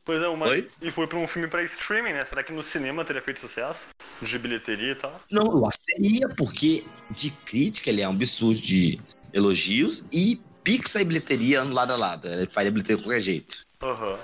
Pois 0.05 0.21
é, 0.21 0.27
uma... 0.29 0.47
Oi? 0.47 0.69
e 0.81 0.89
foi 0.89 1.05
pra 1.07 1.17
um 1.17 1.27
filme 1.27 1.49
pra 1.49 1.61
streaming, 1.63 2.13
né? 2.13 2.23
Será 2.23 2.41
que 2.41 2.53
no 2.53 2.63
cinema 2.63 3.03
teria 3.03 3.21
feito 3.21 3.41
sucesso? 3.41 3.87
De 4.21 4.39
bilheteria 4.39 4.93
e 4.93 4.95
tal? 4.95 5.19
Não, 5.29 5.51
eu 5.51 5.65
acho 5.65 5.79
que 5.79 5.93
seria, 5.93 6.29
porque 6.29 6.85
de 7.11 7.31
crítica 7.31 7.89
ele 7.89 8.01
é 8.01 8.07
um 8.07 8.13
absurdo 8.13 8.61
de 8.61 8.97
elogios 9.33 10.05
e 10.11 10.39
Pixar 10.67 11.01
e 11.01 11.05
bilheteria 11.05 11.61
andam 11.61 11.73
lado 11.73 11.93
a 11.93 11.95
lado. 11.95 12.27
Ele 12.27 12.45
faz 12.47 12.67
a 12.67 12.71
bilheteria 12.71 12.97
de 12.97 13.03
qualquer 13.03 13.21
jeito. 13.21 13.65
Aham. 13.81 14.19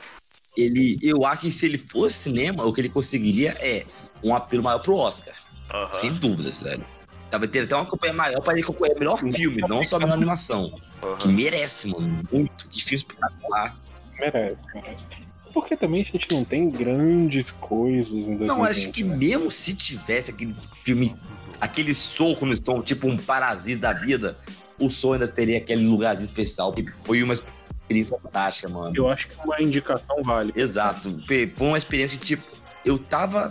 Ele, 0.57 0.99
eu 1.01 1.25
acho 1.25 1.43
que 1.43 1.51
se 1.53 1.65
ele 1.65 1.77
fosse 1.77 2.17
cinema, 2.17 2.65
o 2.65 2.73
que 2.73 2.81
ele 2.81 2.89
conseguiria 2.89 3.55
é 3.61 3.85
um 4.21 4.35
apelo 4.35 4.61
maior 4.61 4.79
pro 4.79 4.93
Oscar. 4.93 5.33
Aham. 5.73 5.93
Sem 5.93 6.11
dúvidas, 6.11 6.61
velho. 6.61 6.85
Talvez 7.31 7.49
ter 7.49 7.59
até 7.61 7.73
uma 7.73 7.85
campanha 7.85 8.13
maior 8.13 8.41
para 8.41 8.55
ele 8.55 8.63
concorrer 8.63 8.99
melhor 8.99 9.17
filme, 9.31 9.61
não 9.61 9.81
só 9.83 9.97
melhor 9.97 10.15
animação. 10.15 10.69
Que 11.17 11.27
aham. 11.27 11.33
merece, 11.33 11.87
mano. 11.87 12.27
Muito. 12.29 12.67
Que 12.67 12.83
filme 12.83 12.97
espetacular. 12.97 13.77
Merece, 14.19 14.67
merece. 14.75 15.07
Porque 15.53 15.77
também 15.77 16.01
a 16.01 16.03
gente 16.03 16.29
não 16.29 16.43
tem 16.43 16.69
grandes 16.69 17.51
coisas 17.53 18.27
em 18.27 18.35
2020. 18.35 18.47
Não, 18.47 18.65
acho 18.65 18.91
que 18.91 19.05
né? 19.05 19.15
mesmo 19.15 19.49
se 19.49 19.73
tivesse 19.73 20.29
aquele 20.29 20.53
filme, 20.83 21.15
aquele 21.61 21.93
soco 21.93 22.45
no 22.45 22.51
estômago, 22.51 22.83
tipo 22.83 23.07
um 23.07 23.15
parasita 23.15 23.79
da 23.79 23.93
vida, 23.93 24.37
o 24.79 24.89
som 24.89 25.13
ainda 25.13 25.27
teria 25.27 25.57
aquele 25.57 25.85
lugarzinho 25.85 26.25
especial. 26.25 26.71
que 26.71 26.85
Foi 27.03 27.23
uma 27.23 27.33
experiência 27.33 28.17
fantástica, 28.21 28.69
mano. 28.69 28.93
Eu 28.95 29.09
acho 29.09 29.27
que 29.27 29.35
uma 29.43 29.61
indicação 29.61 30.23
vale. 30.23 30.53
Exato. 30.55 31.17
Foi 31.25 31.51
uma 31.59 31.77
experiência, 31.77 32.19
tipo, 32.19 32.43
eu 32.85 32.97
tava. 32.97 33.49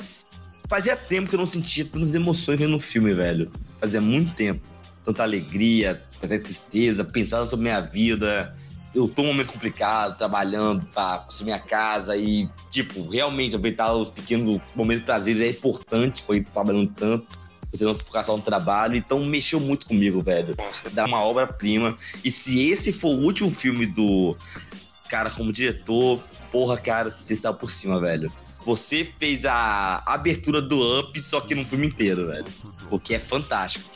Fazia 0.68 0.96
tempo 0.96 1.28
que 1.28 1.34
eu 1.34 1.38
não 1.38 1.46
sentia 1.46 1.84
tantas 1.84 2.14
emoções 2.14 2.58
vendo 2.58 2.74
um 2.74 2.80
filme, 2.80 3.12
velho. 3.12 3.50
Fazia 3.78 4.00
muito 4.00 4.34
tempo. 4.34 4.62
Tanta 5.04 5.22
alegria, 5.22 6.02
tanta 6.20 6.38
tristeza, 6.38 7.04
pensando 7.04 7.48
sobre 7.48 7.64
minha 7.64 7.80
vida. 7.80 8.54
Eu 8.94 9.08
tô 9.08 9.22
num 9.22 9.28
momento 9.28 9.52
complicado, 9.52 10.16
trabalhando 10.18 10.86
pra 10.86 11.18
construir 11.18 11.46
minha 11.46 11.58
casa 11.58 12.16
e, 12.16 12.48
tipo, 12.70 13.08
realmente 13.08 13.56
aproveitar 13.56 13.92
os 13.92 14.08
pequenos 14.08 14.60
momentos 14.74 15.00
de 15.00 15.06
prazer 15.06 15.40
é 15.40 15.50
importante, 15.50 16.22
foi 16.22 16.42
trabalhando 16.42 16.92
tanto. 16.94 17.40
Você 17.72 17.84
não 17.84 17.94
se 17.94 18.04
focar 18.04 18.24
só 18.24 18.36
no 18.36 18.42
trabalho, 18.42 18.96
então 18.96 19.24
mexeu 19.24 19.58
muito 19.58 19.86
comigo, 19.86 20.22
velho. 20.22 20.54
Dá 20.92 21.06
uma 21.06 21.24
obra-prima. 21.24 21.96
E 22.22 22.30
se 22.30 22.68
esse 22.68 22.92
for 22.92 23.08
o 23.08 23.22
último 23.22 23.50
filme 23.50 23.86
do 23.86 24.36
cara 25.08 25.30
como 25.30 25.52
diretor, 25.52 26.22
porra, 26.50 26.76
cara, 26.76 27.10
você 27.10 27.34
saiu 27.34 27.54
por 27.54 27.70
cima, 27.70 27.98
velho. 27.98 28.30
Você 28.64 29.04
fez 29.18 29.44
a 29.44 30.02
abertura 30.06 30.62
do 30.62 31.00
Up, 31.00 31.20
só 31.20 31.40
que 31.40 31.54
no 31.54 31.64
filme 31.64 31.86
inteiro, 31.88 32.28
velho. 32.28 32.46
O 32.90 32.98
que 32.98 33.14
é 33.14 33.18
fantástico. 33.18 33.90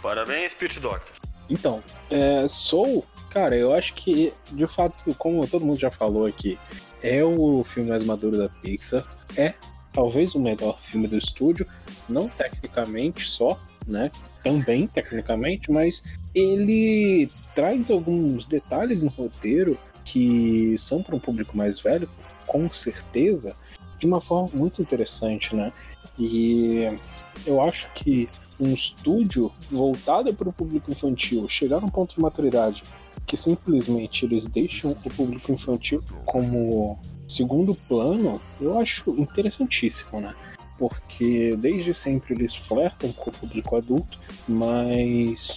Parabéns, 0.00 0.54
Pit 0.54 0.80
Doctor. 0.80 1.14
Então, 1.50 1.82
é, 2.10 2.46
Soul, 2.48 3.04
cara, 3.28 3.56
eu 3.56 3.74
acho 3.74 3.94
que, 3.94 4.32
de 4.52 4.66
fato, 4.66 5.14
como 5.16 5.46
todo 5.46 5.64
mundo 5.64 5.78
já 5.78 5.90
falou 5.90 6.26
aqui, 6.26 6.58
é 7.02 7.22
o 7.22 7.62
filme 7.64 7.90
mais 7.90 8.04
maduro 8.04 8.38
da 8.38 8.48
Pixar. 8.48 9.04
É 9.36 9.54
talvez 9.94 10.34
o 10.34 10.40
melhor 10.40 10.78
filme 10.80 11.06
do 11.06 11.16
estúdio, 11.16 11.66
não 12.08 12.28
tecnicamente 12.28 13.26
só, 13.26 13.58
né? 13.86 14.10
Também 14.42 14.86
tecnicamente, 14.86 15.70
mas 15.70 16.02
ele 16.34 17.30
traz 17.54 17.90
alguns 17.90 18.46
detalhes 18.46 19.02
no 19.02 19.08
roteiro 19.10 19.78
que 20.04 20.74
são 20.76 21.02
para 21.02 21.16
um 21.16 21.20
público 21.20 21.56
mais 21.56 21.80
velho, 21.80 22.10
com 22.46 22.70
certeza, 22.70 23.56
de 23.98 24.06
uma 24.06 24.20
forma 24.20 24.50
muito 24.52 24.82
interessante, 24.82 25.54
né? 25.54 25.72
E 26.18 26.98
eu 27.46 27.60
acho 27.62 27.88
que 27.94 28.28
um 28.60 28.72
estúdio 28.72 29.50
voltado 29.70 30.32
para 30.34 30.48
o 30.48 30.52
público 30.52 30.90
infantil 30.90 31.48
chegar 31.48 31.80
num 31.80 31.88
ponto 31.88 32.14
de 32.14 32.20
maturidade 32.20 32.82
que 33.26 33.36
simplesmente 33.36 34.24
eles 34.24 34.46
deixam 34.46 34.92
o 34.92 35.10
público 35.10 35.50
infantil 35.50 36.02
como 36.24 36.98
segundo 37.34 37.74
plano, 37.74 38.40
eu 38.60 38.78
acho 38.78 39.10
interessantíssimo, 39.18 40.20
né? 40.20 40.34
Porque 40.78 41.56
desde 41.56 41.94
sempre 41.94 42.34
eles 42.34 42.54
flertam 42.54 43.12
com 43.12 43.30
o 43.30 43.32
público 43.32 43.76
adulto, 43.76 44.18
mas 44.48 45.56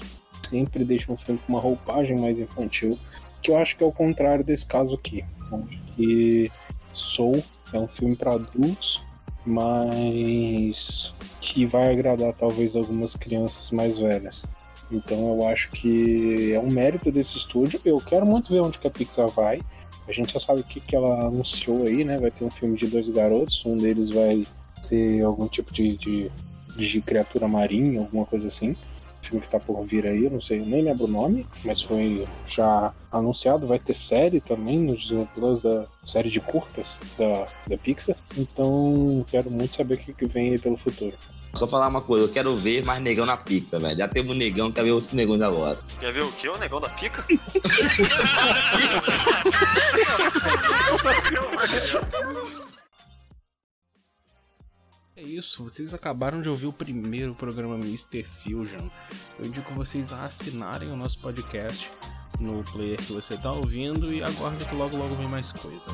sempre 0.49 0.83
deixam 0.83 1.15
o 1.15 1.17
filme 1.17 1.39
com 1.45 1.53
uma 1.53 1.61
roupagem 1.61 2.17
mais 2.17 2.39
infantil, 2.39 2.97
que 3.41 3.51
eu 3.51 3.57
acho 3.57 3.75
que 3.75 3.83
é 3.83 3.87
o 3.87 3.91
contrário 3.91 4.43
desse 4.43 4.65
caso 4.65 4.95
aqui. 4.95 5.23
Acho 5.51 5.95
que 5.95 6.51
Soul 6.93 7.43
é 7.73 7.79
um 7.79 7.87
filme 7.87 8.15
para 8.15 8.33
adultos, 8.33 9.01
mas 9.45 11.13
que 11.39 11.65
vai 11.65 11.91
agradar 11.91 12.33
talvez 12.33 12.75
algumas 12.75 13.15
crianças 13.15 13.71
mais 13.71 13.97
velhas. 13.97 14.45
Então 14.91 15.17
eu 15.35 15.47
acho 15.47 15.69
que 15.71 16.53
é 16.53 16.59
um 16.59 16.71
mérito 16.71 17.11
desse 17.11 17.37
estúdio. 17.37 17.79
Eu 17.83 17.97
quero 17.97 18.25
muito 18.25 18.51
ver 18.51 18.61
onde 18.61 18.79
que 18.79 18.87
a 18.87 18.91
Pixar 18.91 19.27
vai. 19.29 19.59
A 20.07 20.11
gente 20.11 20.33
já 20.33 20.39
sabe 20.39 20.61
o 20.61 20.63
que, 20.63 20.79
que 20.79 20.95
ela 20.95 21.27
anunciou 21.27 21.83
aí, 21.83 22.03
né? 22.03 22.17
Vai 22.17 22.31
ter 22.31 22.45
um 22.45 22.49
filme 22.49 22.77
de 22.77 22.87
dois 22.87 23.09
garotos, 23.09 23.65
um 23.65 23.75
deles 23.75 24.09
vai 24.09 24.43
ser 24.81 25.21
algum 25.21 25.47
tipo 25.47 25.73
de, 25.73 25.97
de, 25.97 26.31
de 26.77 27.01
criatura 27.01 27.47
marinha, 27.47 27.99
alguma 27.99 28.25
coisa 28.25 28.47
assim. 28.47 28.71
O 28.71 29.25
filme 29.27 29.41
que 29.41 29.49
tá 29.49 29.59
por 29.59 29.83
vir 29.83 30.05
aí, 30.07 30.23
eu 30.23 30.31
não 30.31 30.39
sei, 30.39 30.59
nem 30.59 30.81
lembro 30.81 31.05
o 31.05 31.09
nome, 31.09 31.45
mas 31.65 31.81
foi 31.81 32.25
já 32.47 32.93
anunciado. 33.11 33.67
Vai 33.67 33.79
ter 33.79 33.95
série 33.95 34.39
também 34.39 34.79
no 34.79 34.95
Disney 34.95 35.27
Plus, 35.35 35.65
a 35.65 35.85
série 36.05 36.29
de 36.29 36.39
curtas 36.39 36.97
da, 37.17 37.47
da 37.67 37.77
Pixar. 37.77 38.15
Então 38.37 39.25
quero 39.29 39.51
muito 39.51 39.75
saber 39.75 39.95
o 39.95 39.97
que, 39.97 40.13
que 40.13 40.25
vem 40.25 40.51
aí 40.51 40.59
pelo 40.59 40.77
futuro. 40.77 41.17
Só 41.57 41.67
falar 41.67 41.87
uma 41.87 42.01
coisa, 42.01 42.25
eu 42.25 42.29
quero 42.29 42.55
ver 42.55 42.83
mais 42.83 43.01
negão 43.01 43.25
na 43.25 43.35
pizza, 43.35 43.79
velho. 43.79 43.97
Já 43.97 44.07
teve 44.07 44.29
um 44.29 44.35
negão, 44.35 44.71
quero 44.71 44.85
ver 44.85 44.91
outros 44.91 45.11
negões 45.13 45.41
agora. 45.41 45.75
Quer 45.99 46.13
ver 46.13 46.21
o 46.21 46.31
que? 46.31 46.47
O 46.47 46.57
negão 46.57 46.79
da 46.79 46.89
pica? 46.89 47.25
É 55.15 55.23
isso, 55.23 55.63
vocês 55.63 55.95
acabaram 55.95 56.43
de 56.43 56.49
ouvir 56.49 56.67
o 56.67 56.73
primeiro 56.73 57.33
programa 57.33 57.73
Mr. 57.73 58.21
Fusion. 58.21 58.87
Eu 59.39 59.47
indico 59.47 59.73
vocês 59.73 60.13
a 60.13 60.25
assinarem 60.25 60.91
o 60.91 60.95
nosso 60.95 61.17
podcast 61.17 61.89
no 62.39 62.63
player 62.65 62.97
que 62.97 63.13
você 63.13 63.33
está 63.33 63.51
ouvindo 63.51 64.13
e 64.13 64.21
aguarda 64.21 64.63
que 64.63 64.75
logo 64.75 64.95
logo 64.95 65.15
vem 65.15 65.27
mais 65.27 65.51
coisa. 65.51 65.89